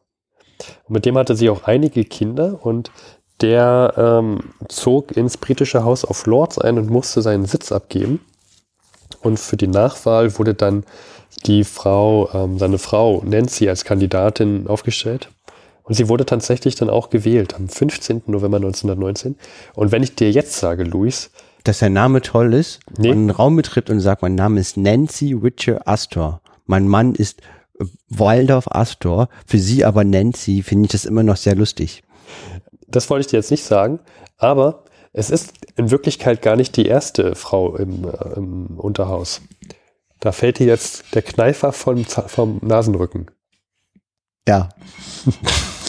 [0.85, 2.90] Und mit dem hatte sie auch einige Kinder und
[3.40, 8.20] der ähm, zog ins britische Haus of Lords ein und musste seinen Sitz abgeben.
[9.20, 10.85] Und für die Nachwahl wurde dann
[11.46, 15.29] die Frau, ähm, seine Frau Nancy als Kandidatin aufgestellt.
[15.85, 18.22] Und sie wurde tatsächlich dann auch gewählt am 15.
[18.27, 19.37] November 1919.
[19.75, 21.31] Und wenn ich dir jetzt sage, Luis,
[21.64, 23.09] dass der Name toll ist, nee.
[23.09, 26.40] man einen Raum betritt und sagt, mein Name ist Nancy Witcher Astor.
[26.66, 27.42] Mein Mann ist
[28.09, 32.03] Waldorf Astor, für sie aber Nancy, finde ich das immer noch sehr lustig.
[32.88, 34.01] Das wollte ich dir jetzt nicht sagen,
[34.38, 39.42] aber es ist in Wirklichkeit gar nicht die erste Frau im, äh, im Unterhaus.
[40.21, 43.31] Da fällt dir jetzt der Kneifer vom, vom Nasenrücken.
[44.47, 44.68] Ja.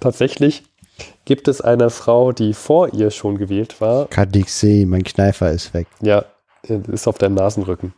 [0.00, 0.64] Tatsächlich
[1.24, 4.06] gibt es eine Frau, die vor ihr schon gewählt war.
[4.06, 5.86] Kann ich sehen, mein Kneifer ist weg.
[6.00, 6.24] Ja,
[6.62, 7.92] ist auf deinem Nasenrücken.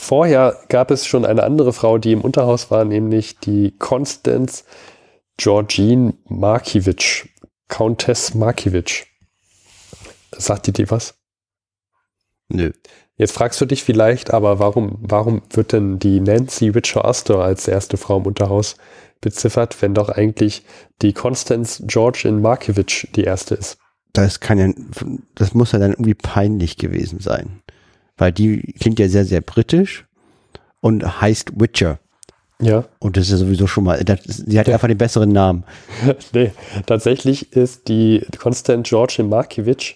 [0.00, 4.64] Vorher gab es schon eine andere Frau, die im Unterhaus war, nämlich die Constance
[5.36, 7.28] Georgine Markiewicz,
[7.68, 9.04] Countess Markiewicz.
[10.32, 11.16] Sagt die dir was?
[12.48, 12.72] Nö.
[13.16, 17.68] Jetzt fragst du dich vielleicht, aber warum, warum wird denn die Nancy Witcher Astor als
[17.68, 18.76] erste Frau im Unterhaus
[19.20, 20.64] beziffert, wenn doch eigentlich
[21.02, 23.76] die Constance George in Markiewicz die erste ist?
[24.14, 24.72] Das kann ja,
[25.34, 27.60] das muss ja dann irgendwie peinlich gewesen sein.
[28.20, 30.06] Weil die klingt ja sehr, sehr britisch
[30.80, 31.98] und heißt Witcher.
[32.60, 32.84] Ja.
[32.98, 34.74] Und das ist ja sowieso schon mal, das, sie hat ja.
[34.74, 35.64] einfach den besseren Namen.
[36.34, 36.52] nee,
[36.84, 39.94] tatsächlich ist die Constance George Markiewicz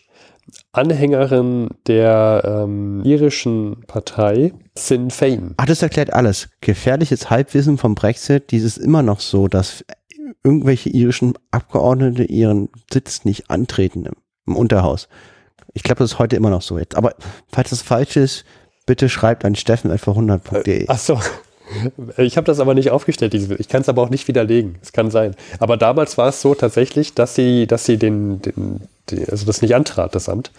[0.72, 5.54] Anhängerin der ähm, irischen Partei Sinn Fein.
[5.58, 6.48] Ach, das erklärt alles.
[6.62, 9.84] Gefährliches Halbwissen vom Brexit, dieses immer noch so, dass
[10.42, 14.14] irgendwelche irischen Abgeordnete ihren Sitz nicht antreten im,
[14.46, 15.08] im Unterhaus.
[15.74, 16.96] Ich glaube, das ist heute immer noch so jetzt.
[16.96, 17.14] Aber
[17.52, 18.44] falls das falsch ist,
[18.86, 20.82] bitte schreibt an steffen.100.de.
[20.82, 21.20] Äh, ach so.
[22.18, 24.76] Ich habe das aber nicht aufgestellt, ich kann es aber auch nicht widerlegen.
[24.82, 25.34] Es kann sein.
[25.58, 29.62] Aber damals war es so tatsächlich, dass sie, dass sie den, den, den also das
[29.62, 30.50] nicht antrat, das Amt.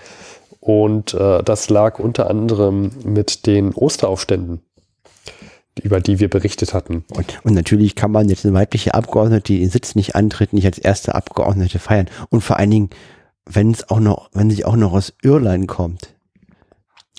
[0.61, 4.61] Und äh, das lag unter anderem mit den Osteraufständen,
[5.79, 7.05] über die wir berichtet hatten.
[7.13, 10.65] Und, und natürlich kann man jetzt eine weibliche Abgeordnete, die den Sitz nicht antritt, nicht
[10.65, 12.09] als erste Abgeordnete feiern.
[12.29, 12.89] Und vor allen Dingen,
[13.45, 16.13] wenn es auch noch, wenn sie auch noch aus Irland kommt.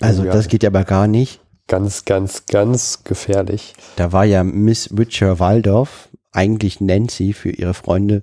[0.00, 0.32] Also ja.
[0.32, 3.74] das geht ja aber gar nicht ganz, ganz, ganz gefährlich.
[3.96, 8.22] Da war ja Miss Witcher Waldorf eigentlich Nancy für ihre Freunde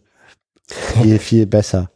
[0.67, 1.89] viel, viel besser.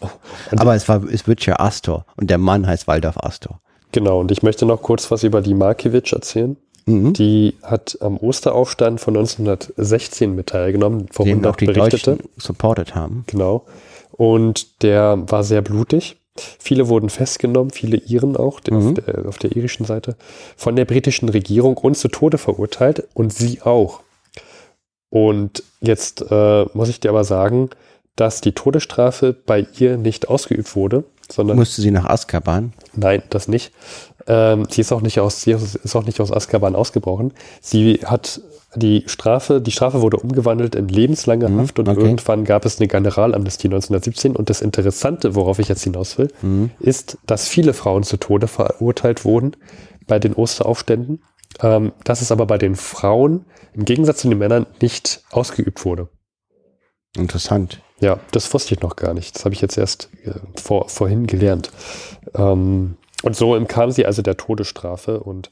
[0.56, 3.60] Aber es war ist Witcher Astor und der Mann heißt Waldorf Astor.
[3.92, 6.56] Genau, und ich möchte noch kurz was über die Markiewicz erzählen.
[6.86, 7.12] Mhm.
[7.12, 12.12] Die hat am Osteraufstand von 1916 mit teilgenommen, worin auch die berichtete.
[12.12, 13.24] Deutschen supported haben.
[13.26, 13.66] Genau.
[14.18, 16.16] Und der war sehr blutig.
[16.58, 18.76] Viele wurden festgenommen, viele Iren auch, mhm.
[18.76, 20.16] auf, der, auf, der, irischen Seite,
[20.56, 24.00] von der britischen Regierung und zu Tode verurteilt und sie auch.
[25.08, 27.70] Und jetzt äh, muss ich dir aber sagen,
[28.16, 31.56] dass die Todesstrafe bei ihr nicht ausgeübt wurde, sondern.
[31.56, 32.72] Musste sie nach Azkaban?
[32.94, 33.72] Nein, das nicht.
[34.26, 37.32] Ähm, sie ist auch nicht aus, sie ist auch nicht aus Azkaban ausgebrochen.
[37.60, 38.40] Sie hat
[38.78, 42.00] die Strafe, die Strafe wurde umgewandelt in lebenslange mhm, Haft und okay.
[42.00, 44.36] irgendwann gab es eine Generalamnestie 1917.
[44.36, 46.70] Und das Interessante, worauf ich jetzt hinaus will, mhm.
[46.80, 49.52] ist, dass viele Frauen zu Tode verurteilt wurden
[50.06, 51.22] bei den Osteraufständen.
[51.60, 56.08] Ähm, dass es aber bei den Frauen im Gegensatz zu den Männern nicht ausgeübt wurde.
[57.16, 57.80] Interessant.
[58.00, 59.34] Ja, das wusste ich noch gar nicht.
[59.34, 61.70] Das habe ich jetzt erst äh, vor, vorhin gelernt.
[62.34, 65.50] Ähm, und so kam sie also der Todesstrafe und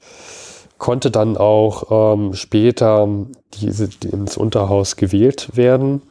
[0.78, 3.08] konnte dann auch ähm, später
[3.54, 6.02] diese, ins Unterhaus gewählt werden.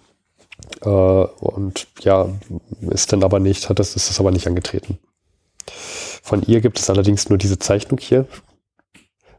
[0.82, 2.30] Äh, und ja,
[2.90, 4.98] ist dann aber nicht, hat das, ist das aber nicht angetreten.
[6.24, 8.26] Von ihr gibt es allerdings nur diese Zeichnung hier.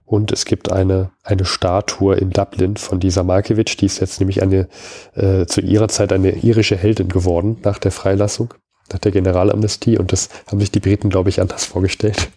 [0.05, 4.41] Und es gibt eine, eine Statue in Dublin von dieser Markiewicz, die ist jetzt nämlich
[4.41, 4.69] eine,
[5.15, 8.55] äh, zu ihrer Zeit eine irische Heldin geworden nach der Freilassung,
[8.93, 9.99] nach der Generalamnestie.
[9.99, 12.29] Und das haben sich die Briten, glaube ich, anders vorgestellt.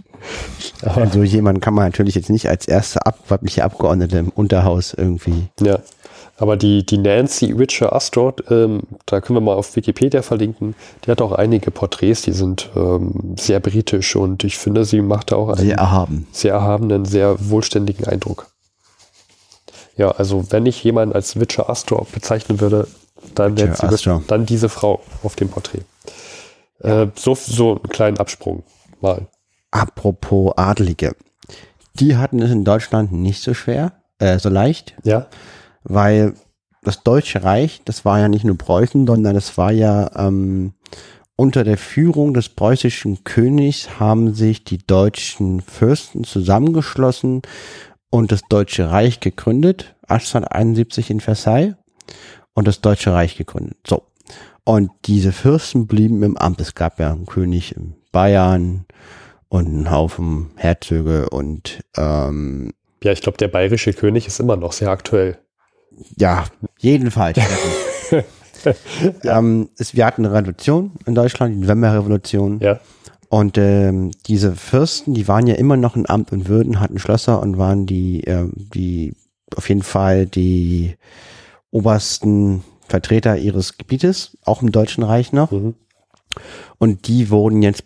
[0.81, 4.93] Aber so jemand kann man natürlich jetzt nicht als erste ab weibliche Abgeordnete im Unterhaus
[4.93, 5.47] irgendwie.
[5.61, 5.79] Ja,
[6.37, 11.11] Aber die, die Nancy Witcher Astor, ähm, da können wir mal auf Wikipedia verlinken, die
[11.11, 15.35] hat auch einige Porträts, die sind ähm, sehr britisch und ich finde, sie macht da
[15.35, 16.27] auch einen Sehr erhaben.
[16.31, 18.47] sehr erhabenen, sehr wohlständigen Eindruck.
[19.97, 22.87] Ja, also wenn ich jemanden als Witcher Astor bezeichnen würde,
[23.35, 25.81] dann, wäre sie dann diese Frau auf dem Porträt.
[26.79, 28.63] Äh, so, so einen kleinen Absprung
[29.01, 29.27] mal.
[29.71, 31.15] Apropos Adlige.
[31.95, 35.27] Die hatten es in Deutschland nicht so schwer, äh, so leicht, Ja,
[35.83, 36.33] weil
[36.83, 40.73] das Deutsche Reich, das war ja nicht nur Preußen, sondern es war ja ähm,
[41.35, 47.43] unter der Führung des preußischen Königs haben sich die deutschen Fürsten zusammengeschlossen
[48.09, 51.75] und das Deutsche Reich gegründet, 1871 in Versailles
[52.53, 53.77] und das Deutsche Reich gegründet.
[53.87, 54.03] So.
[54.65, 56.59] Und diese Fürsten blieben im Amt.
[56.59, 58.85] Es gab ja einen König in Bayern
[59.49, 62.71] und einen Haufen Herzöge und ähm,
[63.03, 65.37] ja, ich glaube, der bayerische König ist immer noch sehr aktuell.
[66.17, 66.45] ja,
[66.79, 67.37] jedenfalls.
[69.23, 72.59] ähm, es, wir hatten eine Revolution in Deutschland, die Novemberrevolution.
[72.59, 72.79] Ja,
[73.29, 77.41] Und ähm, diese Fürsten, die waren ja immer noch in Amt und Würden, hatten Schlösser
[77.41, 79.15] und waren die, ähm, die
[79.55, 80.95] auf jeden Fall die
[81.71, 85.51] obersten Vertreter ihres Gebietes, auch im Deutschen Reich noch.
[85.51, 85.75] Mhm.
[86.79, 87.85] Und die wurden jetzt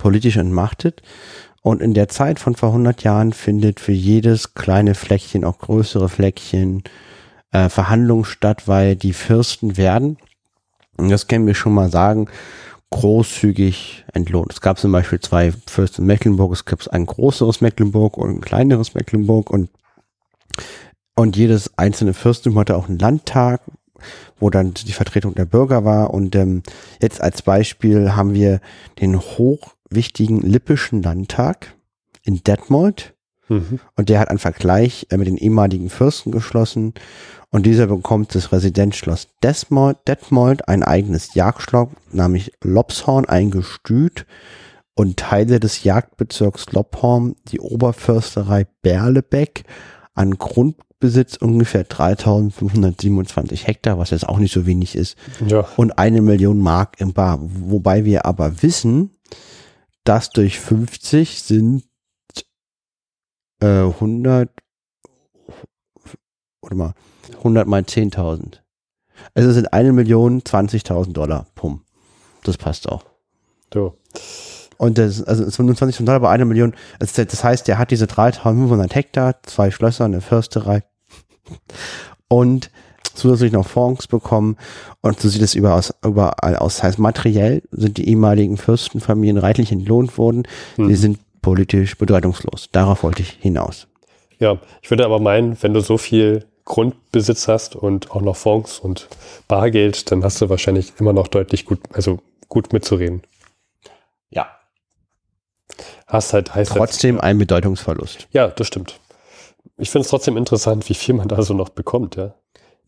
[0.00, 1.02] politisch entmachtet.
[1.62, 6.08] Und in der Zeit von vor 100 Jahren findet für jedes kleine Fleckchen, auch größere
[6.08, 6.82] Fleckchen,
[7.52, 10.16] äh, Verhandlungen statt, weil die Fürsten werden,
[10.96, 12.28] und das können wir schon mal sagen,
[12.90, 14.52] großzügig entlohnt.
[14.52, 18.94] Es gab zum Beispiel zwei Fürsten Mecklenburg, es gibt ein größeres Mecklenburg und ein kleineres
[18.94, 19.70] Mecklenburg und,
[21.14, 23.60] und jedes einzelne Fürstum hatte auch einen Landtag,
[24.38, 26.12] wo dann die Vertretung der Bürger war.
[26.12, 26.62] Und ähm,
[27.00, 28.60] jetzt als Beispiel haben wir
[29.00, 29.20] den
[29.90, 31.74] hochwichtigen Lippischen Landtag
[32.22, 33.14] in Detmold.
[33.48, 33.80] Mhm.
[33.96, 36.94] Und der hat einen Vergleich äh, mit den ehemaligen Fürsten geschlossen.
[37.50, 44.24] Und dieser bekommt das Residenzschloss Desmold, Detmold, ein eigenes Jagdschloss, nämlich Lopshorn, ein Gestüt
[44.94, 49.64] und Teile des Jagdbezirks Lopphorn, die Oberförsterei Berlebeck,
[50.14, 56.22] an Grundbesitz ungefähr 3527 Hektar, was jetzt auch nicht so wenig ist, ja, und eine
[56.22, 57.40] Million Mark im Bar.
[57.40, 59.10] Wobei wir aber wissen,
[60.10, 61.84] dass durch 50 sind
[63.62, 64.50] äh, 100
[66.62, 66.94] oder mal
[67.36, 68.58] 100 mal 10.000.
[69.34, 71.46] Also es sind eine Million 20.000 Dollar.
[71.54, 71.84] Pum.
[72.42, 73.04] Das passt auch.
[73.72, 73.98] so.
[74.78, 76.74] Und das, also es sind 25 Dollar bei einer Million.
[76.98, 80.82] Das, das heißt, der hat diese 3.500 Hektar, zwei Schlösser, eine Försterei
[82.28, 82.72] und
[83.14, 84.56] zusätzlich noch Fonds bekommen.
[85.00, 85.94] Und so sieht es überall aus.
[86.04, 86.76] Überall aus.
[86.76, 90.44] Das heißt, materiell sind die ehemaligen Fürstenfamilien reichlich entlohnt worden.
[90.76, 90.88] Hm.
[90.88, 92.68] Sie sind politisch bedeutungslos.
[92.72, 93.86] Darauf wollte ich hinaus.
[94.38, 98.78] Ja, ich würde aber meinen, wenn du so viel Grundbesitz hast und auch noch Fonds
[98.78, 99.08] und
[99.48, 103.22] Bargeld, dann hast du wahrscheinlich immer noch deutlich gut, also gut mitzureden.
[104.30, 104.46] Ja.
[106.06, 108.20] Hast halt, heißt Trotzdem ein Bedeutungsverlust.
[108.20, 109.00] Halt, ja, das stimmt.
[109.76, 112.34] Ich finde es trotzdem interessant, wie viel man da so noch bekommt, ja.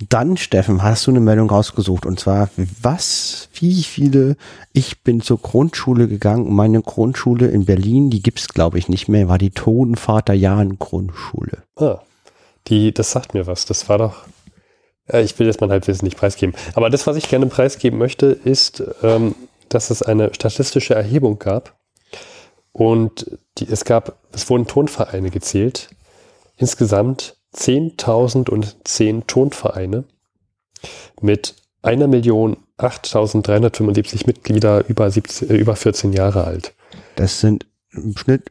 [0.08, 2.48] Dann, Steffen, hast du eine Meldung rausgesucht und zwar,
[2.80, 4.36] was, wie viele,
[4.72, 9.28] ich bin zur Grundschule gegangen meine Grundschule in Berlin, die gibt's glaube ich nicht mehr,
[9.28, 11.62] war die Totenvater Jahn Grundschule.
[11.76, 12.00] Ah,
[12.68, 13.66] die, das sagt mir was.
[13.66, 14.24] Das war doch.
[15.06, 16.54] Äh, ich will jetzt mein Halbwissen nicht preisgeben.
[16.74, 19.34] Aber das, was ich gerne preisgeben möchte, ist, ähm,
[19.68, 21.78] dass es eine statistische Erhebung gab.
[22.72, 25.90] Und die, es gab, es wurden Tonvereine gezählt.
[26.56, 30.04] Insgesamt 10.010 Tonvereine
[31.20, 36.74] mit einer Million 8.375 Mitglieder über, 17, äh, über 14 Jahre alt.
[37.16, 38.50] Das sind im Schnitt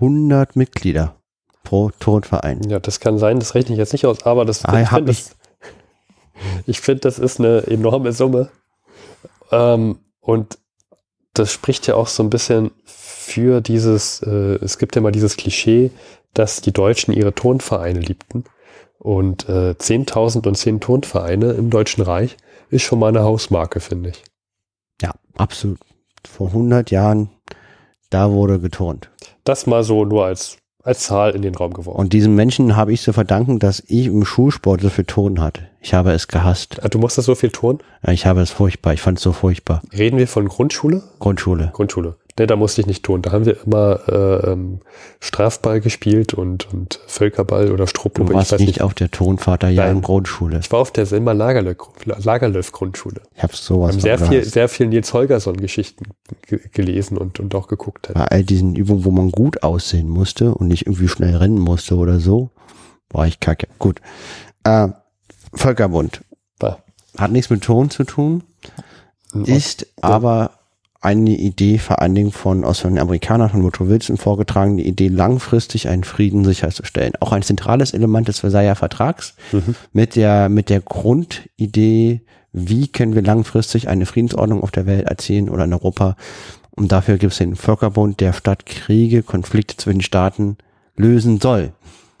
[0.00, 1.16] 100 Mitglieder
[1.64, 2.68] pro Tonverein.
[2.68, 5.12] Ja, das kann sein, das rechne ich jetzt nicht aus, aber das, Ah, ich finde,
[5.12, 5.36] das,
[6.66, 8.50] ich find, das ist eine enorme Summe.
[9.50, 10.58] Ähm, und
[11.34, 15.36] das spricht ja auch so ein bisschen für dieses, äh, es gibt ja mal dieses
[15.36, 15.90] Klischee,
[16.34, 18.44] dass die Deutschen ihre Tonvereine liebten.
[18.98, 22.36] Und äh, 10.000 und 10 Tonvereine im Deutschen Reich
[22.70, 24.22] ist schon mal eine Hausmarke, finde ich.
[25.02, 25.80] Ja, absolut.
[26.24, 27.30] Vor 100 Jahren,
[28.10, 29.10] da wurde geturnt.
[29.42, 31.98] Das mal so nur als, als Zahl in den Raum geworfen.
[31.98, 35.68] Und diesen Menschen habe ich zu verdanken, dass ich im Schulsport so viel Ton hatte.
[35.80, 36.78] Ich habe es gehasst.
[36.84, 37.80] Ah, Du musstest so viel Ton?
[38.06, 38.94] Ich habe es furchtbar.
[38.94, 39.82] Ich fand es so furchtbar.
[39.92, 41.02] Reden wir von Grundschule?
[41.18, 41.70] Grundschule.
[41.72, 42.16] Grundschule.
[42.38, 43.20] Ne, da musste ich nicht tun.
[43.20, 44.80] Da haben wir immer äh, ähm,
[45.20, 48.22] Strafball gespielt und, und Völkerball oder Du Struppe.
[48.32, 48.82] warst ich weiß nicht nicht.
[48.82, 50.58] auf der Tonvater ja in Grundschule.
[50.60, 53.20] Ich war auf der Selma Lagerlöf, Lagerlöf Grundschule.
[53.36, 56.06] Ich habe Wir sowas haben sehr viel, sehr viel Nils Holgersson Geschichten
[56.46, 58.10] ge gelesen und, und auch geguckt.
[58.14, 61.96] Bei all diesen Übungen, wo man gut aussehen musste und nicht irgendwie schnell rennen musste
[61.96, 62.50] oder so,
[63.10, 63.68] war ich kacke.
[63.78, 64.00] Gut.
[64.64, 64.88] Äh,
[65.52, 66.22] Völkerbund.
[66.62, 66.76] Ah.
[67.18, 68.42] Hat nichts mit Ton zu tun,
[69.44, 70.52] ist aber
[71.02, 75.08] eine Idee vor allen Dingen von, aus den Amerikanern, von Woodrow Wilson vorgetragen, die Idee
[75.08, 77.14] langfristig einen Frieden sicherzustellen.
[77.20, 79.74] Auch ein zentrales Element des Versailler Vertrags Mhm.
[79.92, 82.20] mit der, mit der Grundidee,
[82.52, 86.16] wie können wir langfristig eine Friedensordnung auf der Welt erzielen oder in Europa.
[86.70, 90.56] Und dafür gibt es den Völkerbund, der statt Kriege, Konflikte zwischen Staaten
[90.96, 91.72] lösen soll.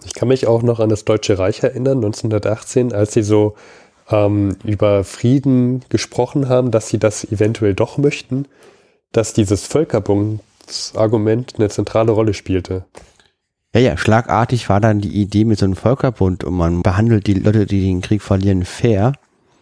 [0.04, 3.54] Ich kann mich auch noch an das Deutsche Reich erinnern, 1918, als sie so
[4.10, 8.46] ähm, über Frieden gesprochen haben, dass sie das eventuell doch möchten,
[9.12, 12.84] dass dieses Völkerbundsargument eine zentrale Rolle spielte.
[13.74, 17.34] Ja, ja, schlagartig war dann die Idee mit so einem Völkerbund und man behandelt die
[17.34, 19.12] Leute, die den Krieg verlieren, fair.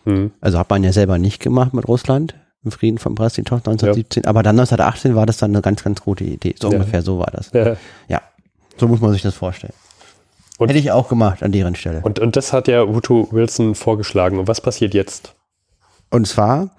[0.05, 0.32] Hm.
[0.40, 2.34] Also hat man ja selber nicht gemacht mit Russland
[2.64, 6.24] im Frieden von Brest-Litovsk 1917, aber dann 1918 war das dann eine ganz, ganz gute
[6.24, 6.55] Idee.
[6.61, 6.78] So Ja.
[6.78, 7.51] ungefähr so war das.
[7.53, 7.76] Ja.
[8.09, 8.20] Ja,
[8.78, 9.72] so muss man sich das vorstellen.
[10.59, 12.01] Und- Hätte ich auch gemacht an deren Stelle.
[12.03, 14.38] Und, und das hat ja Woodrow Wilson vorgeschlagen.
[14.38, 15.34] Und was passiert jetzt?
[16.11, 16.70] Und zwar,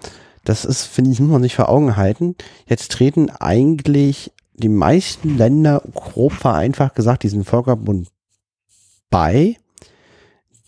[0.44, 2.36] das ist, finde ich, muss man sich vor Augen halten,
[2.66, 8.08] jetzt treten eigentlich die meisten Länder, grob vereinfacht gesagt, diesen Völkerbund
[9.10, 9.56] bei,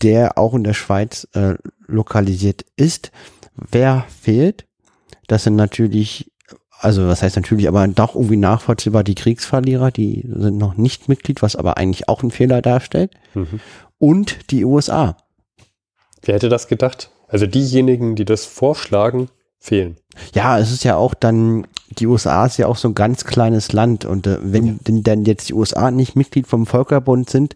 [0.01, 1.55] der auch in der Schweiz äh,
[1.87, 3.11] lokalisiert ist.
[3.55, 4.65] Wer fehlt?
[5.27, 6.31] Das sind natürlich,
[6.79, 11.41] also was heißt natürlich, aber doch irgendwie nachvollziehbar die Kriegsverlierer, die sind noch nicht Mitglied,
[11.41, 13.11] was aber eigentlich auch einen Fehler darstellt.
[13.33, 13.59] Mhm.
[13.97, 15.17] Und die USA.
[16.21, 17.11] Wer hätte das gedacht?
[17.27, 19.29] Also diejenigen, die das vorschlagen,
[19.65, 19.97] fehlen.
[20.33, 23.73] Ja, es ist ja auch dann, die USA ist ja auch so ein ganz kleines
[23.73, 27.55] Land und äh, wenn denn, denn jetzt die USA nicht Mitglied vom Völkerbund sind,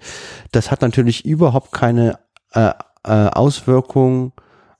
[0.51, 2.19] das hat natürlich überhaupt keine
[2.53, 2.71] äh,
[3.03, 4.33] äh, Auswirkungen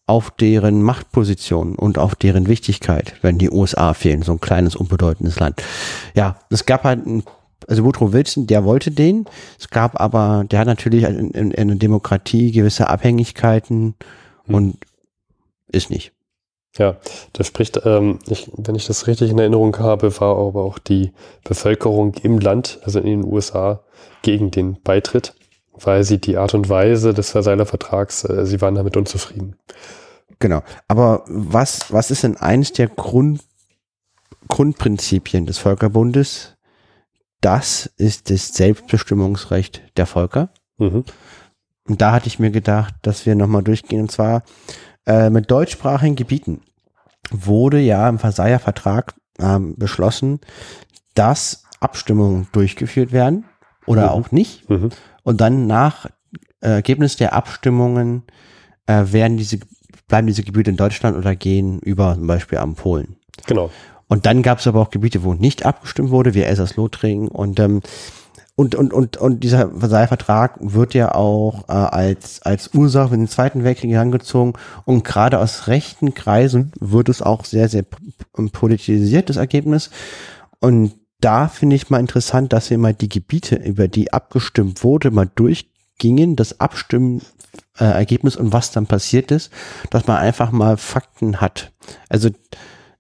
[0.08, 5.40] auf deren Machtposition und auf deren Wichtigkeit, wenn die USA fehlen, so ein kleines, unbedeutendes
[5.40, 5.62] Land.
[6.16, 7.24] Ja, es gab halt ein
[7.68, 9.26] also Woodrow Wilson, der wollte den.
[9.60, 13.96] Es gab aber, der hat natürlich in, in, in einer Demokratie gewisse Abhängigkeiten
[14.48, 14.78] und
[15.72, 16.12] ist nicht.
[16.78, 16.98] Ja,
[17.34, 21.12] das spricht, ähm, ich, wenn ich das richtig in Erinnerung habe, war aber auch die
[21.44, 23.82] Bevölkerung im Land, also in den USA,
[24.22, 25.34] gegen den Beitritt,
[25.74, 29.56] weil sie die Art und Weise des Versailler Vertrags, äh, sie waren damit unzufrieden.
[30.40, 30.62] Genau.
[30.88, 33.42] Aber was, was ist denn eines der Grund,
[34.48, 36.56] Grundprinzipien des Völkerbundes?
[37.42, 40.50] Das ist das Selbstbestimmungsrecht der Völker.
[40.78, 41.04] Mhm.
[41.88, 44.02] Und da hatte ich mir gedacht, dass wir nochmal durchgehen.
[44.02, 44.44] Und zwar
[45.10, 46.62] äh, mit deutschsprachigen Gebieten
[47.32, 50.40] wurde ja im Versailler Vertrag ähm, beschlossen,
[51.16, 53.46] dass Abstimmungen durchgeführt werden
[53.88, 54.10] oder Mhm.
[54.10, 54.70] auch nicht.
[54.70, 54.90] Mhm.
[55.24, 56.06] Und dann nach
[56.62, 58.24] äh, Ergebnis der Abstimmungen
[58.86, 59.60] äh, werden diese,
[60.08, 63.16] bleiben diese Gebiete in Deutschland oder gehen über zum Beispiel am Polen.
[63.48, 63.72] Genau.
[64.08, 67.82] Und dann gab es aber auch Gebiete, wo nicht abgestimmt wurde, wie Elsass-Lothringen und ähm,
[68.60, 73.16] und, und, und, und dieser Versailler Vertrag wird ja auch äh, als, als Ursache für
[73.16, 74.52] den Zweiten Weltkrieg herangezogen.
[74.84, 77.86] Und gerade aus rechten Kreisen wird es auch sehr, sehr
[78.52, 79.92] politisiert, das Ergebnis.
[80.60, 80.92] Und
[81.22, 85.30] da finde ich mal interessant, dass wir mal die Gebiete, über die abgestimmt wurde, mal
[85.34, 87.22] durchgingen, das Abstimmen
[87.80, 89.52] äh, Ergebnis und was dann passiert ist,
[89.90, 91.72] dass man einfach mal Fakten hat.
[92.10, 92.30] Also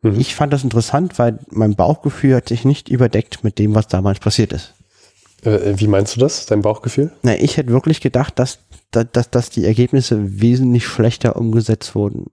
[0.01, 0.19] Mhm.
[0.19, 4.19] ich fand das interessant, weil mein Bauchgefühl hat sich nicht überdeckt mit dem, was damals
[4.19, 4.73] passiert ist.
[5.43, 7.11] Äh, wie meinst du das, dein Bauchgefühl?
[7.23, 8.59] Na, ich hätte wirklich gedacht, dass,
[8.91, 12.27] dass, dass, die Ergebnisse wesentlich schlechter umgesetzt wurden,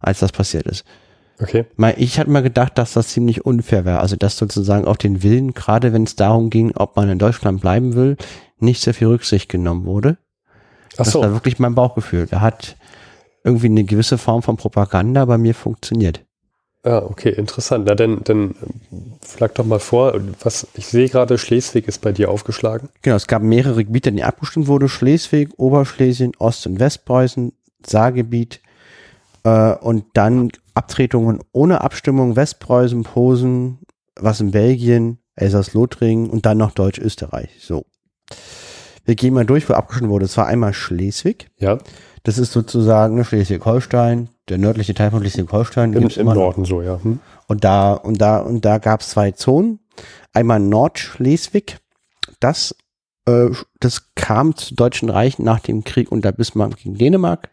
[0.00, 0.84] als das passiert ist.
[1.40, 1.66] Okay.
[1.96, 4.00] Ich hatte mal gedacht, dass das ziemlich unfair wäre.
[4.00, 7.60] Also, dass sozusagen auf den Willen, gerade wenn es darum ging, ob man in Deutschland
[7.60, 8.16] bleiben will,
[8.58, 10.18] nicht sehr viel Rücksicht genommen wurde.
[10.94, 11.20] Ach Das so.
[11.20, 12.26] war wirklich mein Bauchgefühl.
[12.26, 12.76] Da hat
[13.44, 16.24] irgendwie eine gewisse Form von Propaganda bei mir funktioniert.
[16.88, 17.84] Ah, okay, interessant.
[17.86, 18.54] Na, dann, dann
[19.22, 22.88] schlag doch mal vor, was ich sehe gerade, Schleswig ist bei dir aufgeschlagen.
[23.02, 24.88] Genau, es gab mehrere Gebiete, in denen abgestimmt wurde.
[24.88, 27.52] Schleswig, Oberschlesien, Ost- und Westpreußen,
[27.84, 28.62] Saargebiet
[29.44, 33.80] äh, und dann Abtretungen ohne Abstimmung, Westpreußen, Posen,
[34.16, 37.50] was in Belgien, Elsass-Lothringen und dann noch Deutsch-Österreich.
[37.60, 37.84] So.
[39.04, 40.24] Wir gehen mal durch, wo abgestimmt wurde.
[40.24, 41.50] Es war einmal Schleswig.
[41.58, 41.80] Ja,
[42.22, 45.92] Das ist sozusagen ne, Schleswig-Holstein, der nördliche Teil von Schleswig-Holstein.
[45.92, 46.34] im, im noch.
[46.34, 47.02] Norden so, ja.
[47.02, 47.20] Hm?
[47.46, 49.80] Und da, und da, und da gab es zwei Zonen.
[50.32, 51.78] Einmal Nordschleswig.
[52.40, 52.76] Das,
[53.26, 53.50] äh,
[53.80, 57.50] das kam zu Deutschen Reich nach dem Krieg unter Bismarck gegen Dänemark.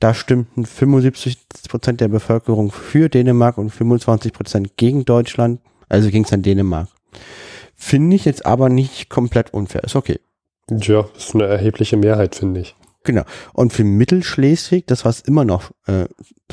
[0.00, 1.38] Da stimmten 75
[1.68, 5.60] Prozent der Bevölkerung für Dänemark und 25 Prozent gegen Deutschland.
[5.88, 6.88] Also ging es an Dänemark.
[7.76, 9.84] Finde ich jetzt aber nicht komplett unfair.
[9.84, 10.20] Ist okay.
[10.70, 12.76] Ja, das ist eine erhebliche Mehrheit, finde ich.
[13.04, 13.22] Genau.
[13.54, 16.04] Und für Mittelschleswig, das was immer noch äh,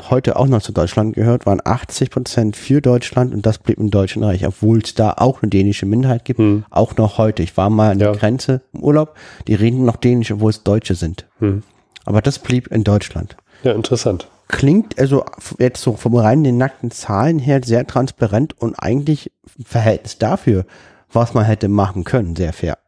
[0.08, 3.90] heute auch noch zu Deutschland gehört, waren 80 Prozent für Deutschland und das blieb im
[3.90, 6.64] Deutschen Reich, obwohl es da auch eine dänische Minderheit gibt, Hm.
[6.70, 7.42] auch noch heute.
[7.42, 8.12] Ich war mal an Ja.
[8.12, 9.14] der Grenze im Urlaub,
[9.46, 11.26] die reden noch Dänisch, obwohl es Deutsche sind.
[11.40, 11.62] Hm.
[12.06, 13.36] Aber das blieb in Deutschland.
[13.62, 14.28] Ja, interessant.
[14.48, 15.26] Klingt also
[15.58, 20.64] jetzt so vom rein den nackten Zahlen her sehr transparent und eigentlich im Verhältnis dafür,
[21.12, 22.78] was man hätte machen können, sehr fair.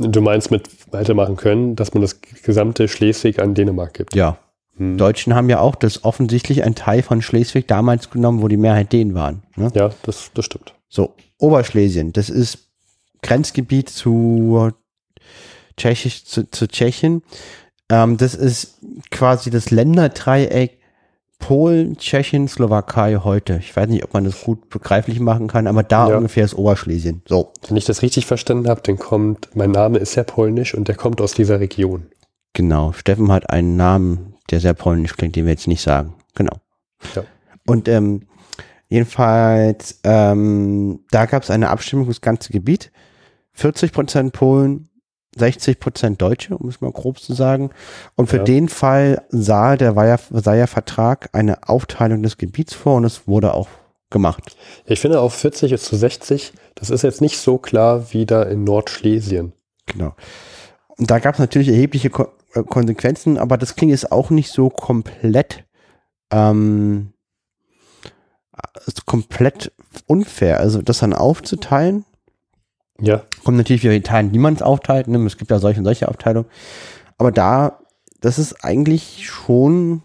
[0.00, 4.14] Du meinst mit hätte machen können, dass man das gesamte Schleswig an Dänemark gibt?
[4.14, 4.38] Ja.
[4.76, 4.96] Hm.
[4.96, 8.92] Deutschen haben ja auch das offensichtlich ein Teil von Schleswig damals genommen, wo die Mehrheit
[8.92, 9.42] Dänen waren.
[9.56, 9.70] Ne?
[9.74, 10.74] Ja, das, das stimmt.
[10.88, 12.68] So, Oberschlesien, das ist
[13.22, 14.70] Grenzgebiet zu,
[15.76, 17.22] Tschechisch, zu, zu Tschechien.
[17.90, 18.78] Ähm, das ist
[19.10, 20.77] quasi das Länderdreieck
[21.38, 23.58] Polen, Tschechien, Slowakei heute.
[23.58, 26.16] Ich weiß nicht, ob man das gut begreiflich machen kann, aber da Ja.
[26.16, 27.22] ungefähr ist Oberschlesien.
[27.26, 30.88] So, Wenn ich das richtig verstanden habe, dann kommt, mein Name ist ja polnisch und
[30.88, 32.06] der kommt aus dieser Region.
[32.54, 32.92] genau.
[32.92, 36.14] Steffen hat einen Namen, der sehr polnisch klingt, den wir jetzt nicht sagen.
[36.34, 36.56] Genau.
[37.14, 37.22] Ja.
[37.66, 38.22] Und ähm,
[38.88, 42.90] jedenfalls, ähm, da gab es eine Abstimmung für das ganze Gebiet.
[43.52, 44.88] 40 Prozent Polen,
[45.38, 47.70] 60 Prozent Deutsche, um es mal grob zu sagen.
[48.16, 48.44] Und für Ja.
[48.44, 53.68] den Fall sah der Versailler Vertrag eine Aufteilung des Gebiets vor und es wurde auch
[54.10, 54.56] gemacht.
[54.86, 58.64] Ich finde auch 40 zu 60, das ist jetzt nicht so klar wie da in
[58.64, 59.52] Nordschlesien.
[59.86, 60.14] Genau.
[60.96, 64.50] Und da gab es natürlich erhebliche Ko äh, Konsequenzen, aber das klingt jetzt auch nicht
[64.50, 65.64] so komplett,
[66.32, 67.12] ähm,
[68.86, 69.72] ist komplett
[70.06, 70.60] unfair.
[70.60, 72.04] Also das dann aufzuteilen,
[73.00, 75.08] Ja, kommt natürlich wieder die Teilen, die man es aufteilt.
[75.08, 75.18] Ne?
[75.24, 76.48] Es gibt ja solche und solche Aufteilungen.
[77.16, 77.78] Aber da,
[78.20, 80.02] das ist eigentlich schon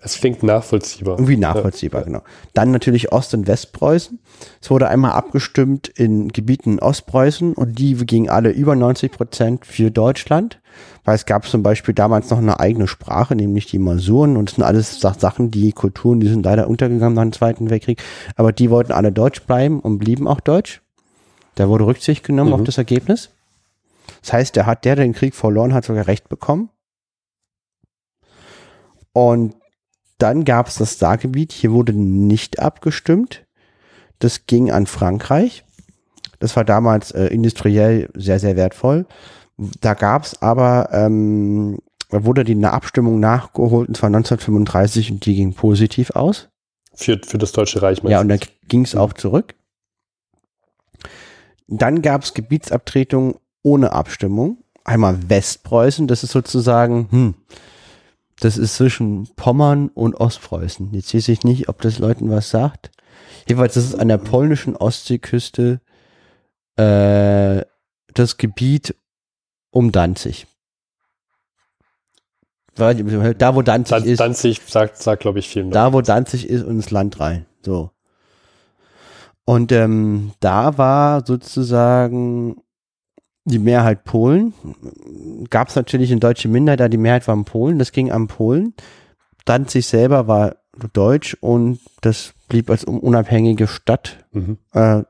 [0.00, 1.14] es klingt nachvollziehbar.
[1.14, 2.20] irgendwie nachvollziehbar, genau.
[2.52, 4.18] Dann natürlich Ost- und Westpreußen.
[4.60, 9.64] Es wurde einmal abgestimmt in Gebieten in Ostpreußen und die gingen alle über 90 Prozent
[9.64, 10.60] für Deutschland,
[11.04, 14.56] weil es gab zum Beispiel damals noch eine eigene Sprache, nämlich die Masuren und das
[14.56, 18.02] sind alles Sa- Sachen, die Kulturen, die sind leider untergegangen nach dem Zweiten Weltkrieg,
[18.36, 20.82] aber die wollten alle deutsch bleiben und blieben auch deutsch.
[21.54, 22.54] Da wurde Rücksicht genommen Mhm.
[22.54, 23.30] auf das Ergebnis.
[24.22, 26.70] Das heißt, der hat, der, der den Krieg verloren hat, sogar Recht bekommen.
[29.12, 29.54] Und
[30.18, 33.44] dann gab es das Saargebiet, hier wurde nicht abgestimmt.
[34.18, 35.64] Das ging an Frankreich.
[36.40, 39.06] Das war damals äh, industriell sehr, sehr wertvoll.
[39.80, 41.78] Da gab es aber, ähm,
[42.10, 46.48] da wurde die Abstimmung nachgeholt, und zwar 1935 und die ging positiv aus.
[46.94, 49.54] Für, für das Deutsche Reich Ja, und dann ging es auch zurück.
[51.66, 54.58] Dann gab es Gebietsabtretungen ohne Abstimmung.
[54.84, 57.34] Einmal Westpreußen, das ist sozusagen, hm,
[58.40, 60.92] das ist zwischen Pommern und Ostpreußen.
[60.92, 62.90] Jetzt weiß ich nicht, ob das Leuten was sagt.
[63.48, 65.80] Jedenfalls, das ist an der polnischen Ostseeküste
[66.76, 67.62] äh,
[68.12, 68.94] das Gebiet
[69.70, 70.46] um Danzig.
[72.74, 74.20] Da, wo Danzig Dan ist.
[74.20, 77.46] Danzig sagt, sagt glaube ich, vielen Da, wo Danzig ist und ins Land rein.
[77.62, 77.90] So.
[79.44, 82.56] Und ähm, da war sozusagen
[83.44, 84.54] die Mehrheit Polen.
[85.50, 87.78] Gab es natürlich eine deutsche Minderheit, da die Mehrheit war in Polen.
[87.78, 88.74] Das ging an Polen.
[89.44, 90.56] Danzig selber war
[90.94, 94.24] deutsch und das blieb als un- unabhängige Stadt.
[94.32, 94.56] Mhm.
[94.72, 95.02] Äh,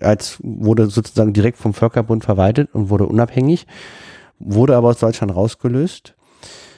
[0.00, 3.66] als wurde sozusagen direkt vom Völkerbund verwaltet und wurde unabhängig.
[4.38, 6.14] Wurde aber aus Deutschland rausgelöst.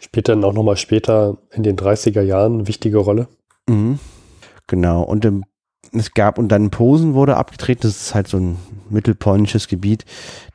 [0.01, 3.29] Spielt dann auch nochmal später in den 30er Jahren eine wichtige Rolle.
[3.69, 3.99] Mhm.
[4.67, 5.03] Genau.
[5.03, 5.45] Und ähm,
[5.99, 8.57] es gab, und dann Posen wurde abgetreten, das ist halt so ein
[8.91, 10.05] mittelpolnisches Gebiet.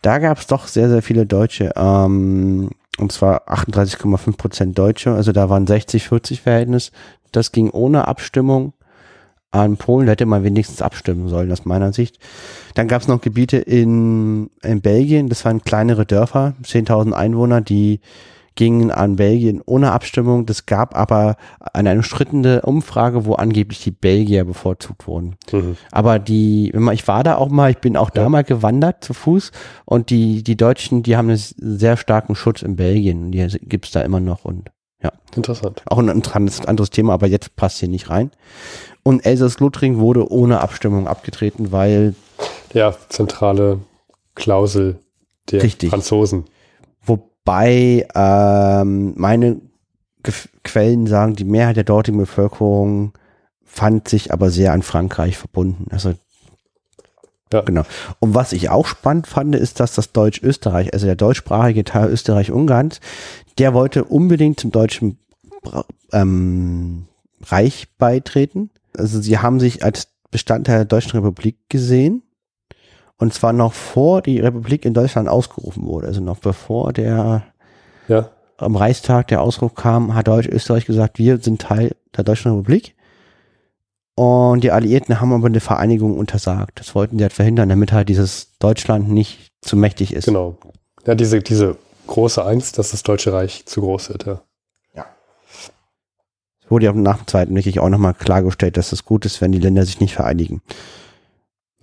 [0.01, 1.71] Da gab es doch sehr, sehr viele Deutsche.
[1.75, 5.13] Ähm, und zwar 38,5 Prozent Deutsche.
[5.13, 6.91] Also da waren 60-40 Verhältnis.
[7.31, 8.73] Das ging ohne Abstimmung
[9.51, 10.05] an Polen.
[10.05, 12.19] Da hätte man wenigstens abstimmen sollen, aus meiner Sicht.
[12.75, 15.29] Dann gab es noch Gebiete in, in Belgien.
[15.29, 18.01] Das waren kleinere Dörfer, 10.000 Einwohner, die
[18.59, 20.45] gingen an Belgien ohne Abstimmung.
[20.45, 21.37] Das gab aber
[21.73, 25.37] eine umstrittene Umfrage, wo angeblich die Belgier bevorzugt wurden.
[25.53, 25.77] Mhm.
[25.93, 28.29] Aber die, ich war da auch mal, ich bin auch da Ja.
[28.29, 29.53] mal gewandert zu Fuß
[29.85, 33.31] und die, die Deutschen, die haben einen sehr starken Schutz in Belgien.
[33.31, 34.69] Die gibt's da immer noch und
[35.35, 35.81] Interessant.
[35.85, 38.31] auch ein anderes, anderes Thema, aber jetzt passt hier nicht rein.
[39.03, 42.13] Und Elsass-Lothringen wurde ohne Abstimmung abgetreten, weil,
[42.73, 43.79] Ja, zentrale
[44.35, 44.97] Klausel
[45.49, 45.91] der Richtig.
[45.91, 46.43] Franzosen.
[47.45, 49.61] Wobei ähm, meine
[50.23, 53.13] Gef Quellen sagen, die Mehrheit der dortigen Bevölkerung
[53.63, 55.87] fand sich aber sehr an Frankreich verbunden.
[55.91, 56.13] Also
[57.51, 57.61] Ja.
[57.61, 57.83] genau.
[58.19, 62.99] Und was ich auch spannend fand, ist, dass das Deutsch-Österreich, also der deutschsprachige Teil Österreich-Ungarns,
[63.57, 65.17] der wollte unbedingt zum deutschen
[66.11, 67.05] ähm,
[67.43, 68.69] Reich beitreten.
[68.95, 72.23] Also sie haben sich als Bestandteil der Deutschen Republik gesehen.
[73.19, 76.07] Und zwar noch vor die Republik in Deutschland ausgerufen wurde.
[76.07, 77.43] Also noch bevor der
[78.07, 82.95] Ja, am Reichstag der Ausruf kam, hat Deutsch-Österreich gesagt, wir sind Teil der Deutschen Republik.
[84.15, 86.79] Und die Alliierten haben aber eine Vereinigung untersagt.
[86.79, 90.25] Das wollten die halt verhindern, damit halt dieses Deutschland nicht zu mächtig ist.
[90.25, 90.57] genau.
[91.05, 94.25] Ja, diese, diese große Angst, dass das Deutsche Reich zu groß wird.
[94.25, 95.05] Ja.
[96.67, 99.59] wurde ja nach dem Zweiten Weltkrieg auch nochmal klargestellt, dass es gut ist, wenn die
[99.59, 100.61] Länder sich nicht vereinigen.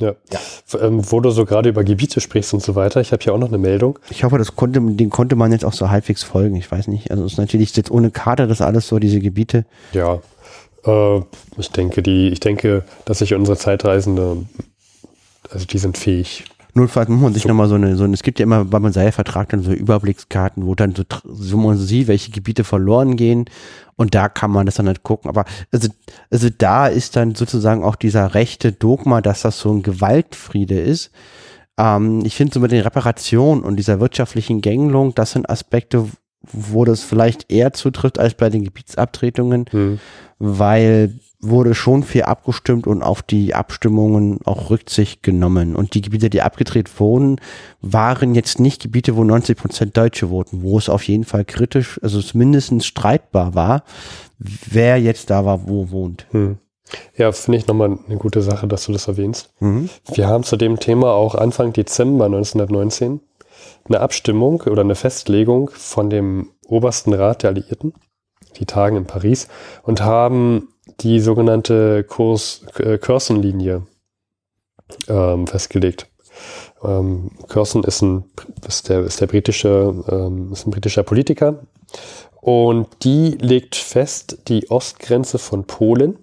[0.01, 0.15] Ja.
[0.31, 0.41] ja.
[0.81, 3.39] Ähm, wo du so gerade über Gebiete sprichst und so weiter, ich habe hier auch
[3.39, 3.99] noch eine Meldung.
[4.11, 6.57] Ich hoffe, das konnte, den konnte man jetzt auch so halbwegs folgen.
[6.57, 7.11] Ich weiß nicht.
[7.11, 9.65] Also es ist natürlich jetzt ohne Karte das alles so, diese Gebiete.
[9.93, 10.21] Ja.
[10.85, 11.23] Äh,
[11.57, 14.45] ich denke, die, ich denke, dass sich unsere Zeitreisende,
[15.51, 16.45] also die sind fähig,
[16.77, 17.49] Notfalls muss man sich so.
[17.49, 20.74] nochmal so eine, so eine, es gibt ja immer beim Vertrag dann so Überblickskarten, wo
[20.74, 23.47] dann so, so man sieht, welche Gebiete verloren gehen
[23.97, 25.31] und da kann man das dann halt gucken.
[25.31, 25.89] Aber also,
[26.31, 31.12] also da ist dann sozusagen auch dieser rechte Dogma, dass das so ein Gewaltfriede ist.
[31.79, 36.07] Ähm, ich finde so mit den Reparationen und dieser wirtschaftlichen Gängelung, das sind Aspekte,
[36.43, 39.99] wo das vielleicht eher zutrifft als bei den Gebietsabtretungen, hm.
[40.39, 41.18] weil
[41.49, 45.77] wurde schon viel abgestimmt und auf die Abstimmungen auch Rücksicht genommen.
[45.77, 47.41] Und die Gebiete, die abgedreht wurden,
[47.81, 52.01] waren jetzt nicht Gebiete, wo 90 Prozent Deutsche voten, wo es auf jeden Fall kritisch,
[52.03, 53.85] also zumindest streitbar war,
[54.39, 56.27] wer jetzt da war, wo wohnt.
[56.31, 56.59] Hm.
[57.17, 59.51] Ja, finde ich nochmal eine gute Sache, dass du das erwähnst.
[59.61, 59.89] Mhm.
[60.15, 63.21] Wir haben zu dem Thema auch Anfang Dezember 1919
[63.89, 67.95] eine Abstimmung oder eine Festlegung von dem obersten Rat der Alliierten,
[68.57, 69.49] die tagen in Paris,
[69.83, 70.69] und haben
[71.01, 73.87] die sogenannte Kurs äh, Curzon-Linie
[75.09, 76.09] ähm, festgelegt.
[76.82, 78.24] Ähm, Curzon ist ein,
[78.66, 81.61] ist der, ist der britische, ähm, ist ein britischer Politiker
[82.41, 86.18] und die legt fest die Ostgrenze von Polen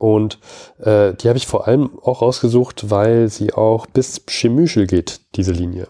[0.00, 0.38] und
[0.78, 5.52] äh, die habe ich vor allem auch rausgesucht, weil sie auch bis Pschemüschel geht, diese
[5.52, 5.88] Linie.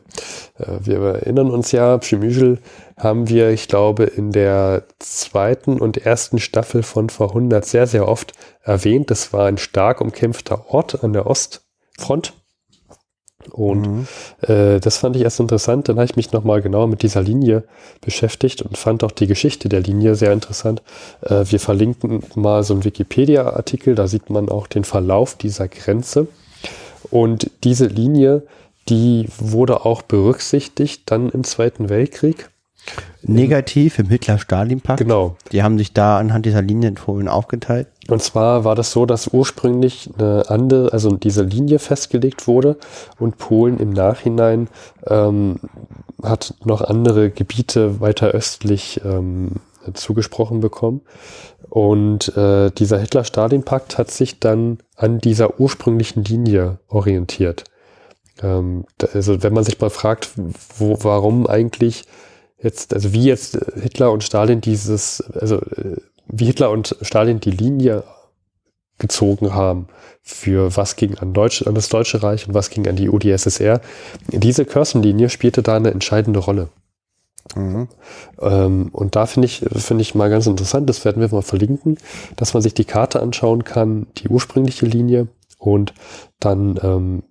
[0.58, 2.58] Äh, wir erinnern uns ja, Pschemüschel
[2.96, 8.08] haben wir, ich glaube, in der zweiten und ersten Staffel von vor 100 sehr, sehr
[8.08, 8.32] oft
[8.62, 9.12] erwähnt.
[9.12, 12.32] Das war ein stark umkämpfter Ort an der Ostfront.
[13.51, 14.07] Und mhm.
[14.43, 15.88] äh, das fand ich erst interessant.
[15.88, 17.64] Dann habe ich mich nochmal genau mit dieser Linie
[18.01, 20.82] beschäftigt und fand auch die Geschichte der Linie sehr interessant.
[21.22, 26.26] Äh, wir verlinken mal so einen Wikipedia-Artikel, da sieht man auch den Verlauf dieser Grenze.
[27.11, 28.43] Und diese Linie,
[28.88, 32.51] die wurde auch berücksichtigt dann im Zweiten Weltkrieg.
[33.22, 34.99] Negativ im Hitler-Stalin-Pakt.
[34.99, 35.37] Genau.
[35.53, 37.89] Die haben sich da anhand dieser Linien Polen aufgeteilt.
[38.09, 42.78] Und zwar war das so, dass ursprünglich eine andere, also diese Linie festgelegt wurde
[43.18, 44.68] und Polen im Nachhinein
[45.07, 45.61] ähm,
[46.22, 49.57] hat noch andere Gebiete weiter östlich ähm,
[49.95, 51.03] zugesprochen bekommen.
[51.68, 57.64] Und äh, dieser Hitler-Stalin-Pakt hat sich dann an dieser ursprünglichen Linie orientiert.
[58.43, 60.31] Ähm, also wenn man sich mal fragt,
[60.78, 62.05] wo, warum eigentlich
[62.62, 65.96] jetzt, also wie jetzt Hitler und Stalin dieses, also äh,
[66.26, 68.04] wie Hitler und Stalin die Linie
[68.98, 69.88] gezogen haben,
[70.22, 73.80] für was ging an, Deutsch, an das Deutsche Reich und was ging an die UdSSR.
[74.28, 76.68] Diese Curzon-Linie spielte da eine entscheidende Rolle.
[77.56, 77.88] Mhm.
[78.40, 81.98] Ähm, und da finde ich, finde ich mal ganz interessant, das werden wir mal verlinken,
[82.36, 85.94] dass man sich die Karte anschauen kann, die ursprüngliche Linie und
[86.38, 87.22] dann, ähm,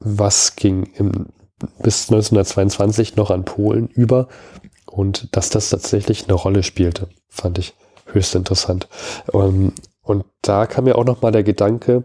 [0.00, 1.26] was ging im,
[1.82, 4.26] bis 1922 noch an Polen über
[4.92, 7.74] und dass das tatsächlich eine Rolle spielte, fand ich
[8.06, 8.88] höchst interessant.
[9.32, 9.72] Ähm,
[10.02, 12.04] und da kam mir auch noch mal der Gedanke,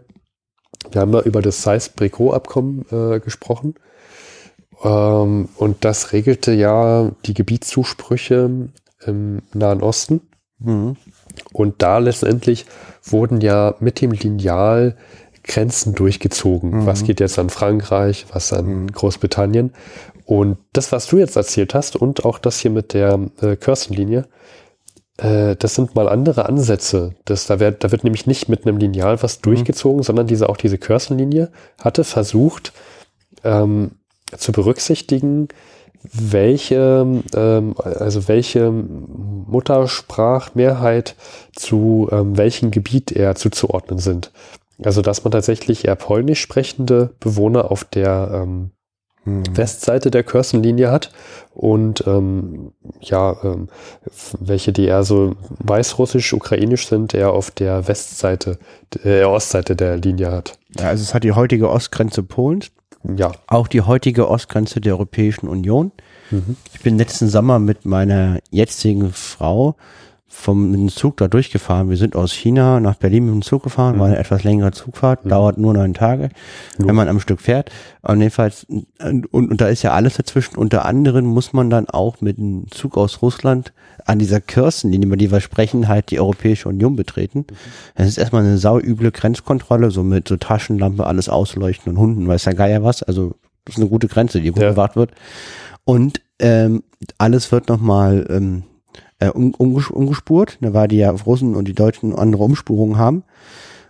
[0.90, 3.74] wir haben ja über das Seyss-Bricot-Abkommen äh, gesprochen.
[4.82, 8.70] Ähm, und das regelte ja die Gebietszusprüche
[9.04, 10.22] im Nahen Osten.
[10.58, 10.96] Mhm.
[11.52, 12.64] Und da letztendlich
[13.02, 14.96] wurden ja mit dem Lineal
[15.48, 16.70] Grenzen durchgezogen.
[16.70, 16.86] Mhm.
[16.86, 18.92] Was geht jetzt an Frankreich, was an mhm.
[18.92, 19.72] Großbritannien.
[20.24, 24.28] Und das, was du jetzt erzählt hast und auch das hier mit der äh, Curzon-Linie,
[25.16, 27.14] äh, das sind mal andere Ansätze.
[27.24, 29.42] Das, da, wird, da wird nämlich nicht mit einem Lineal was mhm.
[29.42, 32.72] durchgezogen, sondern diese, auch diese Curzon-Linie hatte versucht
[33.42, 33.92] ähm,
[34.36, 35.48] zu berücksichtigen,
[36.12, 41.16] welche, ähm, also welche Muttersprachmehrheit
[41.56, 44.30] zu ähm, welchem Gebiet eher zuzuordnen sind.
[44.82, 48.70] Also dass man tatsächlich eher polnisch sprechende Bewohner auf der ähm,
[49.24, 49.56] hm.
[49.56, 51.10] Westseite der Curzon-Linie hat
[51.52, 53.68] und ähm, ja, ähm,
[54.38, 58.58] welche, die eher so weißrussisch, ukrainisch sind, eher auf der Westseite,
[59.04, 60.58] äh, Ostseite der Linie hat.
[60.78, 62.70] Ja, also es hat die heutige Ostgrenze Polens.
[63.16, 63.32] Ja.
[63.46, 65.92] Auch die heutige Ostgrenze der Europäischen Union.
[66.30, 66.56] Mhm.
[66.74, 69.76] Ich bin letzten Sommer mit meiner jetzigen Frau
[70.30, 71.88] vom mit dem Zug da durchgefahren.
[71.88, 74.00] Wir sind aus China nach Berlin mit dem Zug gefahren, mhm.
[74.00, 75.30] war eine etwas längere Zugfahrt, mhm.
[75.30, 76.28] dauert nur neun Tage,
[76.76, 76.86] mhm.
[76.86, 77.70] wenn man am Stück fährt.
[78.02, 80.56] Und jedenfalls, und, und da ist ja alles dazwischen.
[80.56, 83.72] Unter anderem muss man dann auch mit dem Zug aus Russland
[84.04, 87.38] an dieser Kirstenlinie, über die wir sprechen, halt die Europäische Union betreten.
[87.38, 87.54] Mhm.
[87.96, 92.44] Das ist erstmal eine sauüble Grenzkontrolle, so mit so Taschenlampe, alles ausleuchten und Hunden, weiß
[92.44, 93.02] ja Geier was.
[93.02, 94.70] Also das ist eine gute Grenze, die gut ja.
[94.70, 95.12] bewacht wird.
[95.84, 96.82] Und ähm,
[97.16, 98.64] alles wird nochmal ähm,
[99.18, 103.24] äh, um, umges umgespurt, ne, weil die ja Russen und die Deutschen andere Umspurungen haben.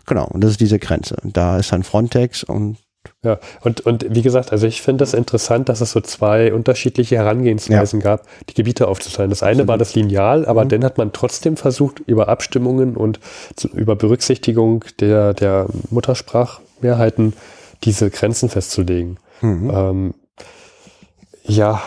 [0.07, 1.17] Genau, und das ist diese Grenze.
[1.23, 2.79] Und da ist dann Frontex und
[3.25, 7.17] ja, und, und wie gesagt, also ich finde das interessant, dass es so zwei unterschiedliche
[7.17, 8.05] Herangehensweisen ja.
[8.05, 9.31] gab, die Gebiete aufzuteilen.
[9.31, 10.69] Das eine war das Lineal, aber mhm.
[10.69, 13.19] dann hat man trotzdem versucht, über Abstimmungen und
[13.57, 17.35] zu, über Berücksichtigung der, der Muttersprachmehrheiten
[17.85, 19.19] diese Grenzen festzulegen.
[19.41, 19.71] Mhm.
[19.73, 20.15] Ähm,
[21.45, 21.81] ja,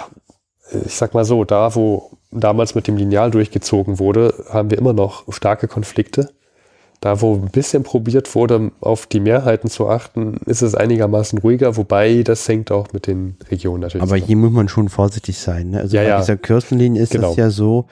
[0.86, 4.94] ich sag mal so, da wo damals mit dem Lineal durchgezogen wurde, haben wir immer
[4.94, 6.30] noch starke Konflikte.
[7.02, 11.76] Da, wo ein bisschen probiert wurde, auf die Mehrheiten zu achten, ist es einigermaßen ruhiger,
[11.76, 14.04] wobei das hängt auch mit den Regionen natürlich.
[14.04, 15.72] Aber hier muss man schon vorsichtig sein.
[15.72, 15.80] Ne?
[15.80, 16.20] Also ja, bei ja.
[16.20, 17.32] dieser Kirstenlinie ist genau.
[17.32, 17.88] es ja so,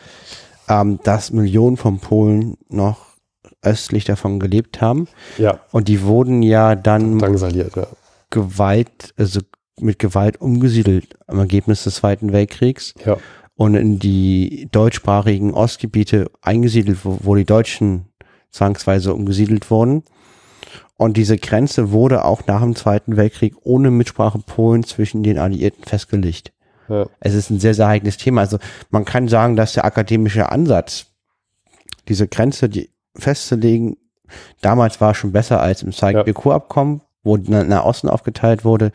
[0.68, 3.10] ähm, dass Millionen von Polen noch
[3.64, 5.08] östlich davon gelebt haben.
[5.40, 5.60] Ja.
[5.72, 7.88] Und die wurden ja dann Drangsaliert, ja.
[8.30, 9.42] Gewalt, also
[9.82, 12.94] mit Gewalt umgesiedelt am Ergebnis des Zweiten Weltkriegs.
[13.06, 13.18] Ja.
[13.60, 18.06] Und in die deutschsprachigen Ostgebiete eingesiedelt, wo, wo die Deutschen
[18.52, 20.04] zwangsweise umgesiedelt wurden.
[20.96, 25.84] Und diese Grenze wurde auch nach dem Zweiten Weltkrieg ohne Mitsprache Polen zwischen den Alliierten
[25.84, 26.54] festgelegt.
[26.88, 27.08] Ja.
[27.20, 28.40] Es ist ein sehr, sehr heikles Thema.
[28.40, 28.60] Also
[28.92, 31.08] man kann sagen, dass der akademische Ansatz,
[32.08, 33.98] diese Grenze die festzulegen,
[34.62, 38.94] damals war schon besser als im Sykes-Picot-Abkommen, wo nach Osten aufgeteilt wurde.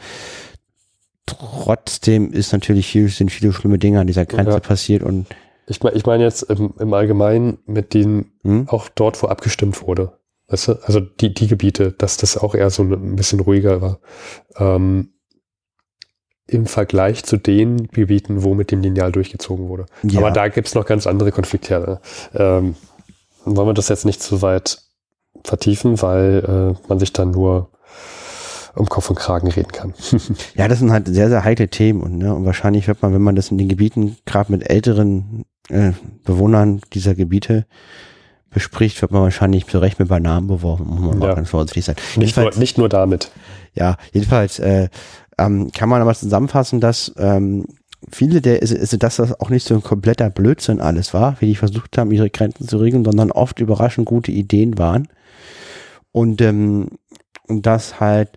[1.27, 4.61] Trotzdem ist natürlich viel, sind viele schlimme Dinge an dieser Grenze ja.
[4.61, 5.27] passiert und
[5.67, 8.69] ich meine ich mein jetzt im, im Allgemeinen mit denen hm?
[8.69, 10.19] auch dort, wo abgestimmt wurde.
[10.49, 10.73] Weißt du?
[10.85, 13.99] Also die, die Gebiete, dass das auch eher so ein bisschen ruhiger war.
[14.57, 15.15] Ähm,
[16.47, 19.87] Im Vergleich zu den Gebieten, wo mit dem Lineal durchgezogen wurde.
[20.03, 20.21] Ja.
[20.21, 22.01] Aber da gibt's noch ganz andere Konflikte.
[22.35, 22.75] Ähm,
[23.47, 24.83] wollen wir das jetzt nicht zu weit
[25.43, 27.71] vertiefen, weil äh, man sich dann nur
[28.77, 29.95] um Kopf und Kragen reden kann.
[30.55, 33.23] ja, das sind halt sehr, sehr heikle Themen und, ne, und wahrscheinlich wird man, wenn
[33.23, 35.93] man das in den Gebieten gerade mit älteren äh,
[36.25, 37.67] Bewohnern dieser Gebiete
[38.51, 41.35] bespricht, wird man wahrscheinlich zu Recht mit bei Namen beworfen, muss man ja.
[41.35, 41.97] ganz vorsichtig sein.
[42.17, 43.31] Nicht nur, nicht nur damit.
[43.75, 44.89] Ja, jedenfalls äh,
[45.39, 47.67] ähm, kann man aber zusammenfassen, dass ähm,
[48.11, 51.47] viele der, ist, ist, dass das auch nicht so ein kompletter Blödsinn alles war, wie
[51.47, 55.09] die versucht haben, ihre Grenzen zu regeln, sondern oft überraschend gute Ideen waren.
[56.13, 56.91] Und, ähm,
[57.49, 58.31] und das halt,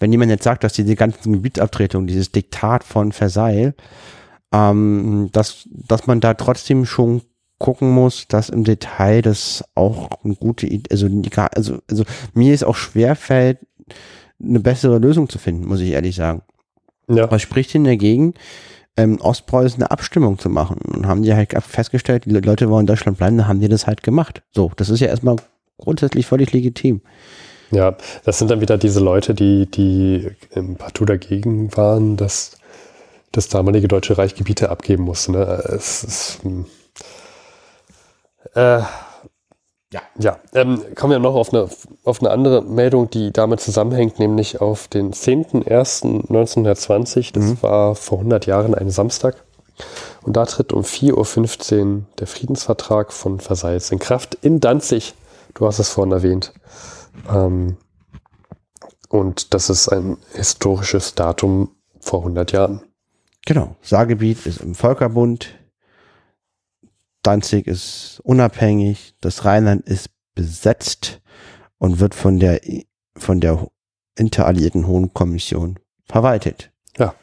[0.00, 3.74] wenn jemand jetzt sagt, dass diese ganzen Gebietsabtretungen, dieses Diktat von Versailles,
[4.52, 7.22] ähm, dass, dass man da trotzdem schon
[7.58, 11.06] gucken muss, dass im Detail das auch eine gute Idee, also,
[11.54, 13.58] also, also mir ist auch schwer fällt,
[14.42, 16.42] eine bessere Lösung zu finden, muss ich ehrlich sagen.
[17.08, 17.30] Ja.
[17.30, 18.34] Was spricht denn dagegen,
[18.96, 20.78] ähm, Ostpreußen eine Abstimmung zu machen?
[20.78, 23.86] Und haben die halt festgestellt, die Leute wollen in Deutschland bleiben, dann haben die das
[23.86, 24.42] halt gemacht.
[24.52, 25.36] So, das ist ja erstmal
[25.76, 27.02] grundsätzlich völlig legitim.
[27.70, 27.94] Ja,
[28.24, 32.56] das sind dann wieder diese Leute, die, die im Partout dagegen waren, dass
[33.32, 35.32] das damalige Deutsche Reich Gebiete abgeben musste.
[35.32, 35.44] Ne?
[35.68, 36.66] Es ist, hm.
[38.54, 38.82] äh,
[39.92, 40.38] ja, ja.
[40.54, 41.68] Ähm, kommen wir noch auf eine,
[42.04, 47.32] auf eine andere Meldung, die damit zusammenhängt, nämlich auf den 10.01.1920.
[47.32, 47.60] Das mhm.
[47.62, 49.42] war vor 100 Jahren ein Samstag.
[50.22, 55.14] Und da tritt um 4.15 Uhr der Friedensvertrag von Versailles in Kraft in Danzig.
[55.54, 56.52] Du hast es vorhin erwähnt.
[57.28, 57.76] Ähm,
[59.08, 62.82] und das ist ein historisches Datum vor 100 Jahren.
[63.46, 63.76] Genau.
[63.82, 65.58] Saargebiet ist im Völkerbund.
[67.22, 69.14] Danzig ist unabhängig.
[69.20, 71.20] Das Rheinland ist besetzt
[71.78, 72.60] und wird von der,
[73.16, 73.66] von der
[74.16, 76.70] Interalliierten Hohen Kommission verwaltet.
[76.96, 77.14] Ja.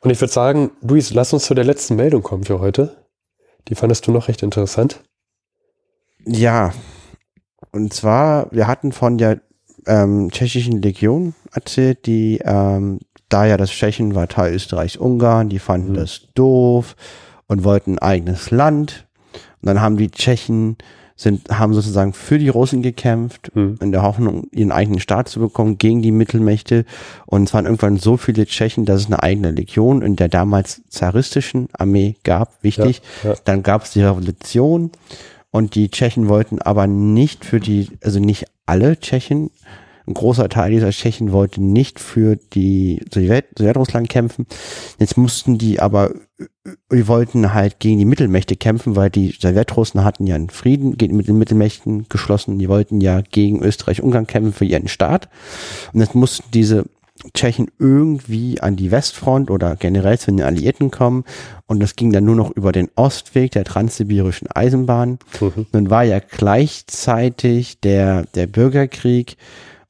[0.00, 3.06] Und ich würde sagen, Luis, lass uns zu der letzten Meldung kommen für heute.
[3.68, 5.02] Die fandest du noch recht interessant.
[6.24, 6.72] Ja.
[7.72, 9.40] Und zwar, wir hatten von der
[9.86, 15.92] ähm, tschechischen Legion erzählt, die ähm, da ja das Tschechen war Teil Österreichs-Ungarn, die fanden
[15.92, 15.96] mhm.
[15.96, 16.96] das doof
[17.46, 19.06] und wollten ein eigenes Land.
[19.32, 20.76] Und dann haben die Tschechen
[21.22, 23.78] sind, haben sozusagen für die Russen gekämpft, mhm.
[23.80, 26.84] in der Hoffnung, ihren eigenen Staat zu bekommen, gegen die Mittelmächte.
[27.26, 30.82] Und es waren irgendwann so viele Tschechen, dass es eine eigene Legion in der damals
[30.88, 33.02] zaristischen Armee gab, wichtig.
[33.22, 33.36] Ja, ja.
[33.44, 34.90] Dann gab es die Revolution
[35.52, 39.50] und die Tschechen wollten aber nicht für die, also nicht alle Tschechen,
[40.06, 44.46] ein großer Teil dieser Tschechen wollte nicht für die Sowjet Sowjetrussland kämpfen.
[44.98, 46.12] Jetzt mussten die aber,
[46.90, 51.28] die wollten halt gegen die Mittelmächte kämpfen, weil die Sowjetrussen hatten ja einen Frieden mit
[51.28, 52.58] den Mittelmächten geschlossen.
[52.58, 55.28] Die wollten ja gegen Österreich-Ungarn kämpfen für ihren Staat.
[55.92, 56.84] Und jetzt mussten diese
[57.34, 61.24] Tschechen irgendwie an die Westfront oder generell zu den Alliierten kommen.
[61.66, 65.18] Und das ging dann nur noch über den Ostweg der transsibirischen Eisenbahn.
[65.40, 65.66] Mhm.
[65.72, 69.36] Nun war ja gleichzeitig der, der Bürgerkrieg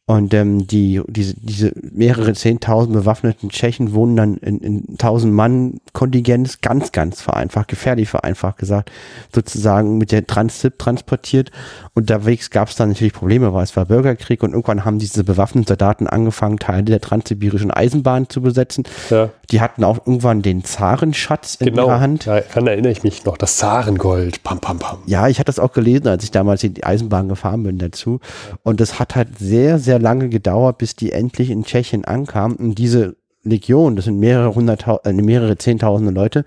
[0.04, 5.78] Und ähm, die, diese, diese mehrere zehntausend bewaffneten Tschechen wohnen dann in, in tausend Mann
[5.92, 8.90] Kontingenz, ganz, ganz vereinfacht, gefährlich vereinfacht gesagt,
[9.32, 11.52] sozusagen mit der Transit transportiert.
[11.94, 15.68] Unterwegs gab es dann natürlich Probleme, weil es war Bürgerkrieg und irgendwann haben diese bewaffneten
[15.68, 18.82] Soldaten angefangen, Teile der transsibirischen Eisenbahn zu besetzen.
[19.08, 19.30] Ja.
[19.52, 21.86] Die hatten auch irgendwann den Zarenschatz in Genau.
[21.86, 22.26] ihrer Hand.
[22.26, 23.36] Daran erinnere ich mich noch.
[23.36, 24.42] Das Zarengold.
[24.42, 24.98] Pam, pam, pam.
[25.06, 28.18] Ja, ich hatte das auch gelesen, als ich damals in die Eisenbahn gefahren bin dazu.
[28.64, 32.56] Und das hat halt sehr, sehr lange gedauert, bis die endlich in Tschechien ankamen.
[32.56, 36.44] Und diese Legion, das sind mehrere hunderttausend, äh, mehrere zehntausende Leute,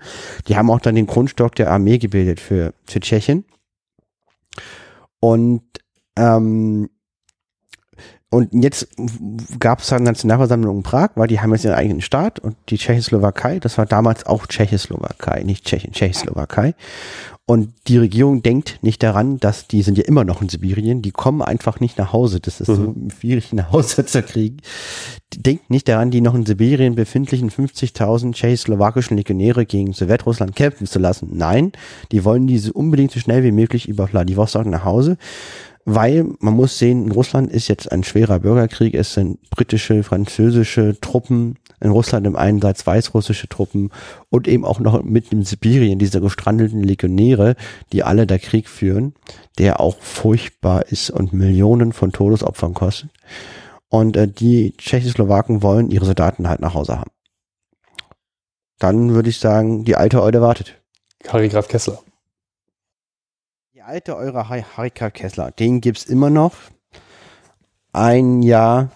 [0.48, 3.44] die haben auch dann den Grundstock der Armee gebildet für, für Tschechien.
[5.20, 5.62] Und
[6.18, 6.88] ähm,
[8.28, 8.88] und jetzt
[9.60, 12.76] gab es dann Nationalversammlung in Prag, weil die haben jetzt ihren eigenen Staat und die
[12.76, 16.74] Tschechoslowakei, das war damals auch Tschechoslowakei, nicht Tschechien, Tschechoslowakei.
[17.48, 21.12] Und die Regierung denkt nicht daran, dass die sind ja immer noch in Sibirien, die
[21.12, 22.40] kommen einfach nicht nach Hause.
[22.40, 24.56] Das ist so schwierig, nach Hause zu kriegen.
[25.32, 30.88] Die denkt nicht daran, die noch in Sibirien befindlichen 50.000 tschechoslowakischen Legionäre gegen Sowjetrussland kämpfen
[30.88, 31.28] zu lassen.
[31.34, 31.70] Nein,
[32.10, 35.16] die wollen diese unbedingt so schnell wie möglich über Vladivostok nach Hause.
[35.88, 38.94] Weil man muss sehen, in Russland ist jetzt ein schwerer Bürgerkrieg.
[38.94, 43.92] Es sind britische, französische Truppen in Russland im Einsatz, weißrussische Truppen
[44.28, 47.54] und eben auch noch mitten in Sibirien diese gestrandeten Legionäre,
[47.92, 49.14] die alle da Krieg führen,
[49.58, 53.10] der auch furchtbar ist und Millionen von Todesopfern kostet.
[53.88, 57.12] Und äh, die Tschechoslowaken wollen ihre Soldaten halt nach Hause haben.
[58.80, 60.82] Dann würde ich sagen, die alte Eude wartet.
[61.28, 62.00] Harry Graf Kessler.
[63.88, 66.54] Alte Eure Harika Kessler, den gibt's immer noch.
[67.92, 68.90] Ein Jahr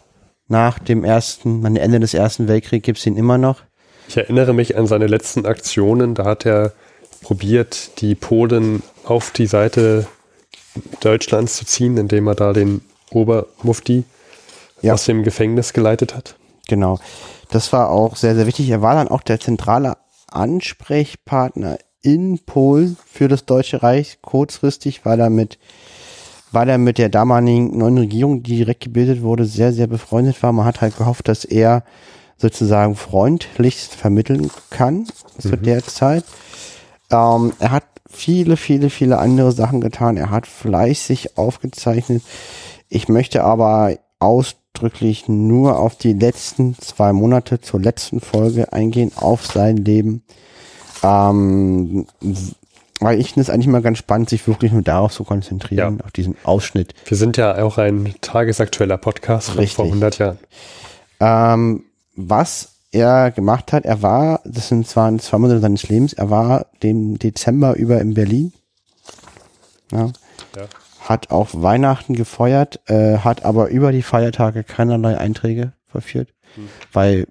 [0.48, 3.62] nach dem ersten, am Ende des Ersten Weltkriegs gibt's ihn immer noch.
[4.08, 6.16] Ich erinnere mich an seine letzten Aktionen.
[6.16, 6.72] Da hat er
[7.22, 10.08] probiert, die Polen auf die Seite
[10.98, 12.80] Deutschlands zu ziehen, indem er da den
[13.12, 14.02] Obermufti
[14.82, 14.94] Ja.
[14.94, 16.34] aus dem Gefängnis geleitet hat.
[16.66, 16.98] Genau.
[17.50, 18.68] Das war auch sehr, sehr wichtig.
[18.70, 19.98] Er war dann auch der zentrale
[20.32, 25.58] Ansprechpartner in Polen für das Deutsche Reich kurzfristig, weil er mit,
[26.52, 30.52] weil er mit der damaligen neuen Regierung, die direkt gebildet wurde, sehr, sehr befreundet war.
[30.52, 31.84] Man hat halt gehofft, dass er
[32.36, 35.06] sozusagen freundlichst vermitteln kann
[35.38, 36.24] zu der Zeit.
[37.10, 40.16] Ähm, er hat viele, viele, viele andere Sachen getan.
[40.16, 42.22] Er hat fleißig aufgezeichnet.
[42.88, 49.46] Ich möchte aber ausdrücklich nur auf die letzten zwei Monate zur letzten Folge eingehen, auf
[49.46, 50.22] sein Leben.
[51.02, 52.06] Ähm,
[53.00, 56.04] weil ich finde es eigentlich mal ganz spannend, sich wirklich nur darauf zu konzentrieren, Ja.
[56.04, 56.94] auf diesen Ausschnitt.
[57.06, 59.76] Wir sind ja auch ein tagesaktueller Podcast von Richtig.
[59.76, 60.38] vor 100 Jahren.
[61.20, 61.84] Ähm,
[62.16, 66.66] was er gemacht hat, er war, das sind zwar zwei Monate seines Lebens, er war
[66.82, 68.52] den Dezember über in Berlin.
[69.92, 70.06] Ja.
[70.56, 70.64] Ja.
[71.00, 76.28] Hat auch Weihnachten gefeuert, äh, hat aber über die Feiertage keinerlei Einträge verführt,
[76.92, 77.26] weil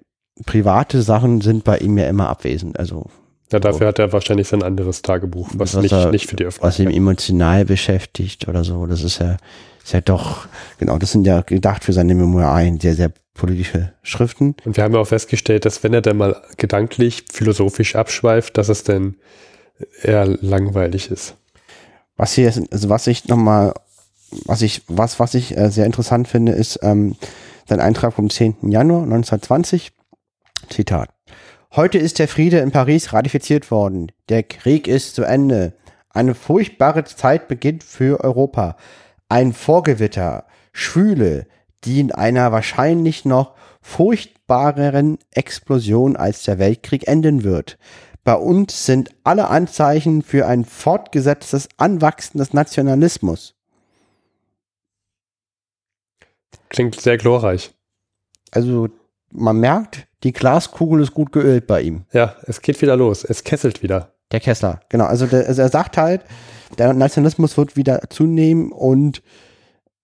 [0.46, 2.78] private Sachen sind bei ihm ja immer abwesend.
[2.78, 3.06] Also
[3.52, 6.44] Ja, dafür hat er wahrscheinlich sein anderes Tagebuch, was, Was nicht, er- nicht für die
[6.46, 6.96] was ihn Öffentlichkeit.
[6.96, 8.86] emotional beschäftigt oder so.
[8.86, 9.36] Das ist ja,
[9.82, 10.46] ist ja doch,
[10.78, 14.54] genau, das sind ja gedacht für seine Memoiren, sehr, sehr politische Schriften.
[14.64, 18.68] Und wir haben ja auch festgestellt, dass wenn er dann mal gedanklich, philosophisch abschweift, dass
[18.68, 19.16] es dann
[20.02, 21.34] eher langweilig ist.
[22.16, 23.72] Was hier also was ich nochmal,
[24.44, 27.16] was ich, was, was ich äh, sehr interessant finde, ist ähm,
[27.66, 28.56] sein Eintrag vom 10.
[28.70, 29.92] Januar 1920.
[30.68, 31.08] Zitat.
[31.76, 34.10] Heute ist der Friede in Paris ratifiziert worden.
[34.28, 35.72] Der Krieg ist zu Ende.
[36.08, 38.76] Eine furchtbare Zeit beginnt für Europa.
[39.28, 41.46] Ein Vorgewitter, Schwüle,
[41.84, 47.78] die in einer wahrscheinlich noch furchtbareren Explosion als der Weltkrieg enden wird.
[48.24, 53.54] Bei uns sind alle Anzeichen für ein fortgesetztes Anwachsen des Nationalismus.
[56.68, 57.72] Klingt sehr glorreich.
[58.50, 58.88] Also
[59.30, 62.04] man merkt, die Glaskugel ist gut geölt bei ihm.
[62.12, 63.24] Ja, es geht wieder los.
[63.24, 64.12] Es kesselt wieder.
[64.32, 65.06] Der Kessler, genau.
[65.06, 66.22] Also, der, also er sagt halt,
[66.78, 69.22] der Nationalismus wird wieder zunehmen und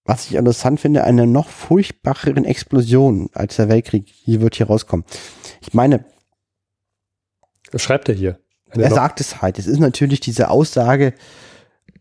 [0.04, 5.04] was ich interessant finde, eine noch furchtbareren Explosion als der Weltkrieg hier wird hier rauskommen.
[5.60, 6.04] Ich meine,
[7.72, 8.38] Was schreibt er hier?
[8.70, 9.58] Eine er sagt es halt.
[9.58, 11.14] Es ist natürlich diese Aussage,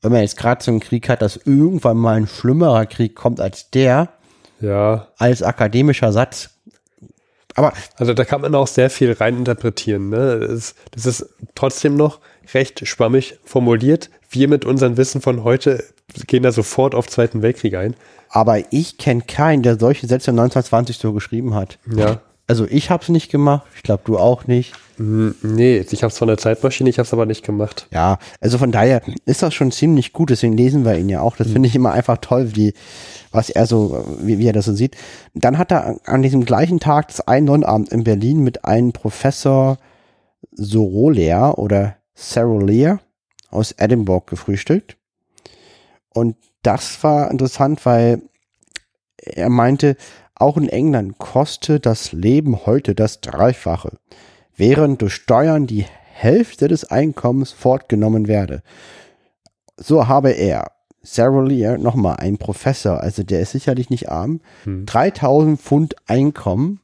[0.02, 3.40] wenn man jetzt gerade so einen Krieg hat, dass irgendwann mal ein schlimmerer Krieg kommt
[3.40, 4.10] als der,
[4.62, 6.52] ja, als akademischer Satz.
[7.56, 10.10] Aber also da kann man auch sehr viel reininterpretieren.
[10.10, 10.40] Ne?
[10.42, 12.20] Das, ist, das ist trotzdem noch
[12.54, 14.10] recht schwammig formuliert.
[14.30, 15.84] Wir mit unserem Wissen von heute
[16.28, 17.96] gehen da sofort auf Zweiten Weltkrieg ein.
[18.30, 21.80] Aber ich kenne keinen, der solche Sätze 1920 so geschrieben hat.
[21.96, 24.74] Ja, Also ich habe es nicht gemacht, ich glaube du auch nicht.
[24.98, 27.88] Hm, nee, ich habe es von der Zeitmaschine, ich habe es aber nicht gemacht.
[27.92, 31.36] Ja, also von daher ist das schon ziemlich gut, deswegen lesen wir ihn ja auch.
[31.36, 32.74] Das finde ich immer einfach toll, wie,
[33.32, 34.96] was er so, wie, wie er das so sieht.
[35.34, 39.78] Dann hat er an diesem gleichen Tag das einen Sonnabend in Berlin mit einem Professor
[40.52, 43.00] Soroler oder Sarolier
[43.50, 44.98] aus Edinburgh gefrühstückt.
[46.14, 48.22] Und das war interessant, weil
[49.18, 49.98] er meinte,
[50.36, 53.98] auch in England koste das Leben heute das Dreifache,
[54.56, 58.62] während durch Steuern die Hälfte des Einkommens fortgenommen werde.
[59.78, 64.86] So habe er, Sarah Lear, nochmal ein Professor, also der ist sicherlich nicht arm, hm.
[64.86, 66.80] 3000 Pfund Einkommen,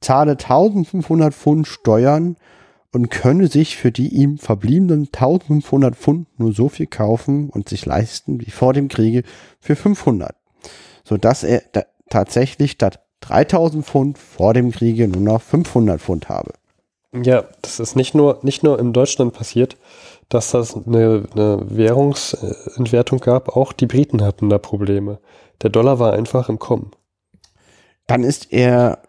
[0.00, 2.36] zahle 1500 Pfund Steuern
[2.92, 7.84] und könne sich für die ihm verbliebenen 1500 Pfund nur so viel kaufen und sich
[7.84, 9.24] leisten wie vor dem Kriege
[9.60, 10.34] für 500,
[11.04, 11.62] so dass er
[12.10, 16.52] tatsächlich statt 3000 Pfund vor dem Kriege nur noch 500 Pfund habe.
[17.14, 19.76] Ja, das ist nicht nur, nicht nur in Deutschland passiert,
[20.28, 25.18] dass das eine, eine Währungsentwertung gab, auch die Briten hatten da Probleme.
[25.62, 26.90] Der Dollar war einfach im Kommen.
[28.06, 29.02] Dann ist er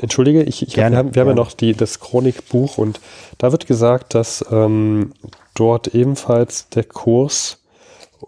[0.00, 3.00] Entschuldige, ich, ich Gerne, hab, wir haben, wir haben ja noch die, das Chronikbuch und
[3.38, 5.12] da wird gesagt, dass ähm,
[5.54, 7.58] dort ebenfalls der Kurs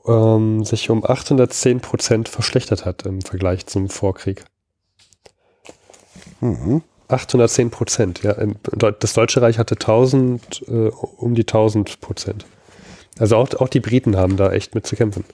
[0.07, 4.45] ähm, sich um 810 Prozent verschlechtert hat im Vergleich zum Vorkrieg.
[6.41, 6.83] Mhm.
[7.09, 8.35] 810 Prozent, ja.
[8.99, 12.47] Das Deutsche Reich hatte 1000, äh, um die 1000 Prozent.
[13.19, 15.25] Also auch, auch die Briten haben da echt mit zu kämpfen.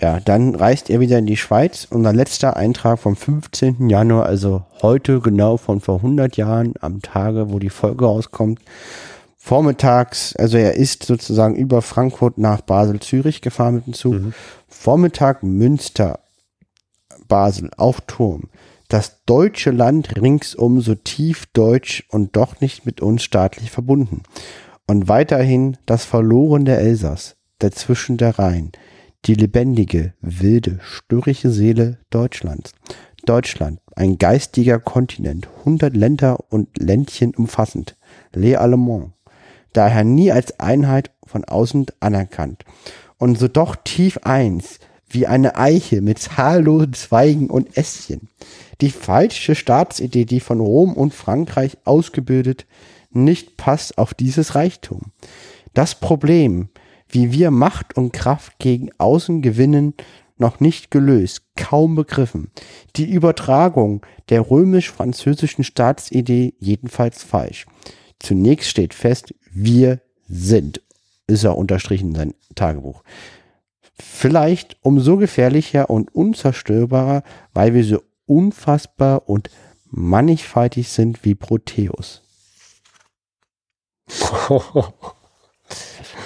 [0.00, 3.88] Ja, dann reist er wieder in die Schweiz und ein letzter Eintrag vom 15.
[3.88, 8.60] Januar, also heute genau von vor 100 Jahren am Tage, wo die Folge rauskommt.
[9.36, 14.14] Vormittags, also er ist sozusagen über Frankfurt nach Basel-Zürich gefahren mit dem Zug.
[14.14, 14.34] Mhm.
[14.68, 16.18] Vormittag Münster,
[17.28, 18.48] Basel auf Turm.
[18.88, 24.22] Das deutsche Land ringsum so tief deutsch und doch nicht mit uns staatlich verbunden.
[24.86, 28.72] Und weiterhin das verlorene Elsass, dazwischen der Rhein
[29.26, 32.72] die lebendige, wilde, störrische Seele Deutschlands.
[33.24, 37.96] Deutschland, ein geistiger Kontinent, hundert Länder und Ländchen umfassend,
[38.34, 39.12] Le Allemand,
[39.72, 42.64] daher nie als Einheit von außen anerkannt
[43.16, 44.78] und so doch tief eins,
[45.08, 48.28] wie eine Eiche mit zahllosen Zweigen und Ästchen.
[48.80, 52.66] Die falsche Staatsidee, die von Rom und Frankreich ausgebildet,
[53.10, 55.12] nicht passt auf dieses Reichtum.
[55.72, 56.68] Das Problem,
[57.08, 59.94] wie wir Macht und Kraft gegen außen gewinnen,
[60.36, 62.50] noch nicht gelöst, kaum begriffen.
[62.96, 67.66] Die Übertragung der römisch-französischen Staatsidee jedenfalls falsch.
[68.18, 70.80] Zunächst steht fest, wir sind,
[71.26, 73.04] ist er unterstrichen in sein Tagebuch.
[73.96, 77.22] Vielleicht umso gefährlicher und unzerstörbarer,
[77.52, 79.50] weil wir so unfassbar und
[79.86, 82.22] mannigfaltig sind wie Proteus.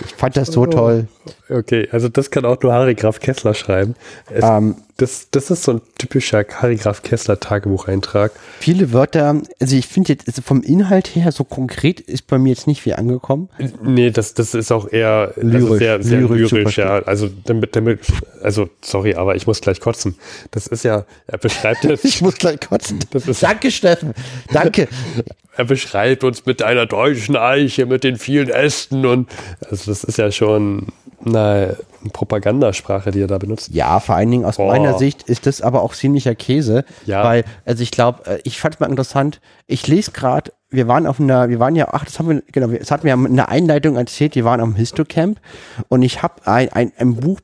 [0.04, 1.08] Ich fand das so toll.
[1.50, 3.94] Okay, also das kann auch nur Harry Graf Kessler schreiben.
[4.30, 8.32] Es, ähm, das, das ist so ein typischer Harry Graf Kessler Tagebucheintrag.
[8.60, 12.50] Viele Wörter, also ich finde jetzt also vom Inhalt her so konkret ist bei mir
[12.50, 13.48] jetzt nicht viel angekommen.
[13.82, 16.98] Nee, das, das ist auch eher lyrisch, sehr, sehr lyrisch, lyrisch ja.
[17.04, 18.00] Also damit, damit,
[18.42, 20.16] also sorry, aber ich muss gleich kotzen.
[20.50, 22.04] Das ist ja, er beschreibt jetzt.
[22.04, 22.98] ich muss gleich kotzen.
[23.40, 24.12] Danke, Steffen.
[24.52, 24.88] Danke.
[25.56, 29.28] er beschreibt uns mit einer deutschen Eiche, mit den vielen Ästen und
[29.68, 30.86] also das ist ja schon
[31.24, 31.76] eine
[32.12, 33.70] Propagandasprache, die er da benutzt.
[33.72, 34.68] Ja, vor allen Dingen aus Boah.
[34.68, 37.24] meiner Sicht ist das aber auch ziemlicher Käse, ja.
[37.24, 41.06] weil, also ich glaube, äh, ich fand es mal interessant, ich lese gerade, wir waren
[41.06, 43.48] auf einer, wir waren ja, ach, das haben wir, genau, das hatten wir in der
[43.48, 45.40] Einleitung erzählt, wir waren am Histocamp
[45.88, 47.40] und ich habe ein, ein, ein Buch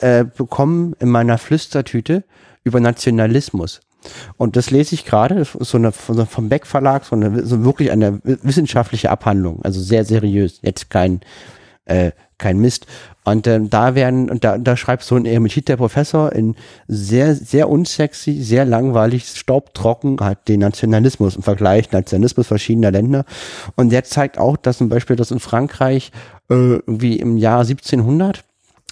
[0.00, 2.24] äh, bekommen in meiner Flüstertüte
[2.64, 3.80] über Nationalismus.
[4.36, 7.90] Und das lese ich gerade, so eine, so vom Beck Verlag, so, eine, so wirklich
[7.90, 11.20] eine wissenschaftliche Abhandlung, also sehr seriös, jetzt kein,
[11.88, 12.86] äh, kein Mist.
[13.24, 16.54] Und ähm, da werden, und da, da schreibt so ein Emerit der Professor in
[16.86, 23.24] sehr, sehr unsexy, sehr langweilig, staubtrocken, hat den Nationalismus im Vergleich, Nationalismus verschiedener Länder.
[23.76, 26.10] Und der zeigt auch, dass zum Beispiel, dass in Frankreich
[26.48, 28.44] äh, wie im Jahr 1700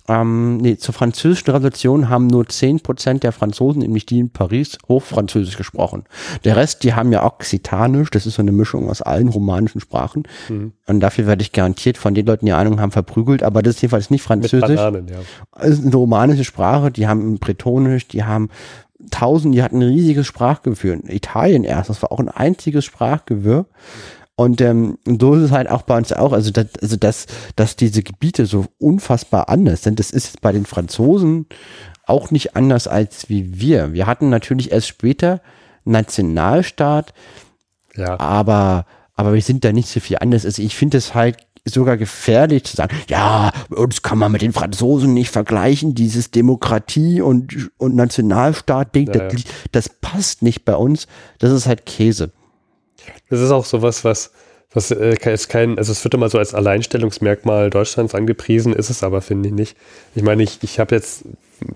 [0.08, 5.56] ähm, nee, zur französischen Revolution haben nur 10% der Franzosen, nämlich die in Paris, Hochfranzösisch
[5.56, 6.04] gesprochen.
[6.44, 10.24] Der Rest, die haben ja Occitanisch, das ist so eine Mischung aus allen romanischen Sprachen.
[10.48, 10.72] Mhm.
[10.86, 13.82] Und dafür werde ich garantiert von den Leuten, die Ahnung haben, verprügelt, aber das ist
[13.82, 14.76] jedenfalls nicht Französisch.
[14.76, 15.18] Bananen, ja.
[15.58, 18.50] Es ist eine romanische Sprache, die haben Bretonisch, die haben
[19.10, 20.94] Tausend, die hatten ein riesiges Sprachgewirr.
[20.94, 23.66] In Italien erst, das war auch ein einziges Sprachgewirr.
[24.38, 27.26] Und ähm, so ist es halt auch bei uns auch, also, das, also dass,
[27.56, 31.46] dass diese Gebiete so unfassbar anders sind, das ist bei den Franzosen
[32.04, 33.94] auch nicht anders als wie wir.
[33.94, 35.40] Wir hatten natürlich erst später
[35.84, 37.14] Nationalstaat,
[37.96, 38.20] Ja.
[38.20, 38.84] aber,
[39.14, 40.44] aber wir sind da nicht so viel anders.
[40.44, 44.52] Also ich finde es halt sogar gefährlich zu sagen, ja, uns kann man mit den
[44.52, 49.50] Franzosen nicht vergleichen, dieses Demokratie und, und Nationalstaat-Ding, Ja, das, ja.
[49.72, 51.08] das passt nicht bei uns.
[51.38, 52.30] Das ist halt Käse.
[53.28, 54.32] Das ist auch sowas, was,
[54.72, 59.02] was äh, ist kein, also es wird immer so als Alleinstellungsmerkmal Deutschlands angepriesen, ist es
[59.02, 59.76] aber, finde ich nicht.
[60.14, 61.24] Ich meine, ich, ich habe jetzt,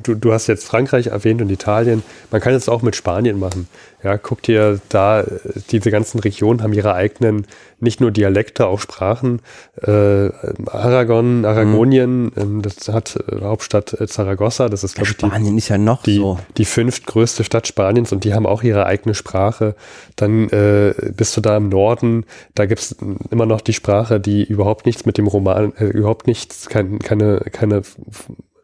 [0.03, 3.69] du, du hast jetzt Frankreich erwähnt und Italien, man kann es auch mit Spanien machen.
[4.03, 5.25] Ja, guck dir da,
[5.71, 7.47] diese ganzen Regionen haben ihre eigenen,
[7.81, 9.43] nicht nur Dialekte, auch Sprachen.
[9.83, 10.31] Äh,
[10.71, 15.59] Aragon, Aragonien, ähm, das hat äh, Hauptstadt äh, Zaragoza, das ist, glaube ich, die, Spanien
[15.59, 16.39] ist ja noch die, so.
[16.57, 19.75] die fünftgrößte Stadt Spaniens und die haben auch ihre eigene Sprache.
[20.17, 22.25] Dann äh, bist du da im Norden,
[22.55, 22.97] da gibt's
[23.31, 27.41] immer noch die Sprache, die überhaupt nichts mit dem Roman, äh, überhaupt nichts, kein, keine,
[27.53, 27.83] keine,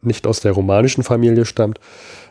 [0.07, 1.79] nicht aus der romanischen Familie stammt.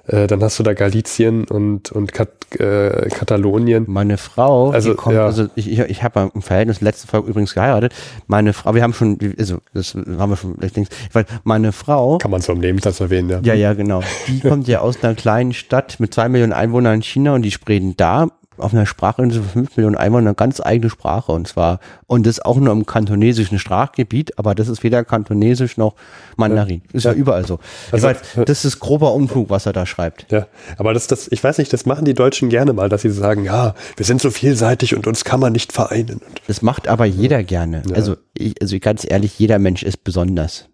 [0.07, 3.85] Äh, dann hast du da Galizien und, und Kat, äh, Katalonien.
[3.87, 5.25] Meine Frau, Also, die kommt, ja.
[5.25, 7.93] also ich, ich, ich habe im Verhältnis letzte Folge übrigens geheiratet.
[8.27, 12.19] Meine Frau, wir haben schon, also das haben wir schon, ich denke, weil meine Frau,
[12.19, 13.39] Kann man so im Nebensatz erwähnen, ja.
[13.41, 17.01] ja, ja, genau, die kommt ja aus einer kleinen Stadt mit zwei Millionen Einwohnern in
[17.01, 20.89] China und die sprechen da auf einer Sprachinsel von fünf Millionen Einwohnern eine ganz eigene
[20.89, 25.77] Sprache und zwar, und das auch nur im kantonesischen Sprachgebiet, aber das ist weder kantonesisch
[25.77, 25.95] noch
[26.37, 26.81] Mandarin.
[26.93, 27.17] Ist ja, Ja.
[27.17, 27.59] überall so.
[27.91, 30.31] Also- weiß, das ist grober Unfug, was er da schreibt.
[30.31, 30.47] Ja,
[30.77, 33.43] aber das, das, ich weiß nicht, das machen die Deutschen gerne mal, dass sie sagen,
[33.45, 36.21] ja, wir sind so vielseitig und uns kann man nicht vereinen.
[36.47, 37.83] Das macht aber jeder gerne.
[37.87, 37.95] Ja.
[37.95, 40.69] Also, ich, also ganz ehrlich, jeder Mensch ist besonders.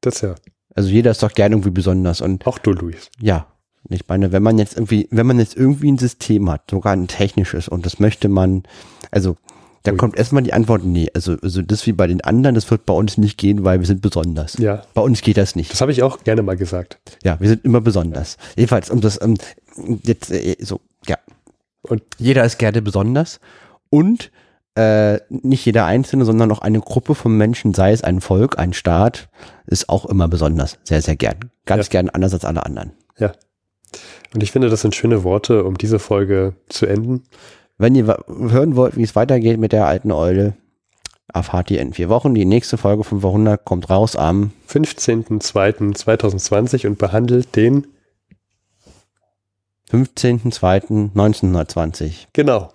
[0.00, 0.34] das ja,
[0.74, 3.08] Also jeder ist doch gerne irgendwie besonders und auch du, Luis.
[3.20, 3.46] ja,
[3.90, 7.06] ich meine, wenn man jetzt irgendwie, wenn man jetzt irgendwie ein System hat, sogar ein
[7.08, 8.62] technisches und das möchte man,
[9.10, 9.36] also
[9.82, 9.98] da Ui.
[9.98, 12.94] kommt erstmal die Antwort, nee, also, also das wie bei den anderen, das wird bei
[12.94, 14.56] uns nicht gehen, weil wir sind besonders.
[14.58, 14.82] Ja.
[14.94, 15.70] Bei uns geht das nicht.
[15.72, 16.98] Das habe ich auch gerne mal gesagt.
[17.22, 18.38] Ja, wir sind immer besonders.
[18.56, 19.36] Jedenfalls, um das, ähm,
[20.04, 21.18] jetzt, äh, so, ja.
[21.82, 23.40] Und Jeder ist gerne besonders
[23.90, 24.30] und
[24.76, 28.72] äh, nicht jeder Einzelne, sondern auch eine Gruppe von Menschen, sei es ein Volk, ein
[28.72, 29.28] Staat,
[29.66, 30.78] ist auch immer besonders.
[30.84, 31.36] Sehr, sehr gern.
[31.66, 31.90] Ganz Ja.
[31.90, 32.92] gern anders als alle anderen.
[33.18, 33.32] ja.
[34.34, 37.22] Und ich finde, das sind schöne Worte, um diese Folge zu enden.
[37.78, 40.54] Wenn ihr hören wollt, wie es weitergeht mit der alten Eule,
[41.32, 42.34] erfahrt ihr in vier Wochen.
[42.34, 47.86] Die nächste Folge 500 kommt raus am 15.02.2020 und behandelt den,
[49.90, 52.26] 15.02.1920.
[52.32, 52.72] genau.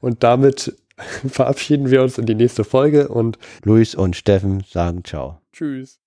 [0.00, 0.74] Und damit
[1.28, 5.40] verabschieden wir uns in die nächste Folge und Luis und Steffen sagen Ciao.
[5.52, 5.99] tschüss.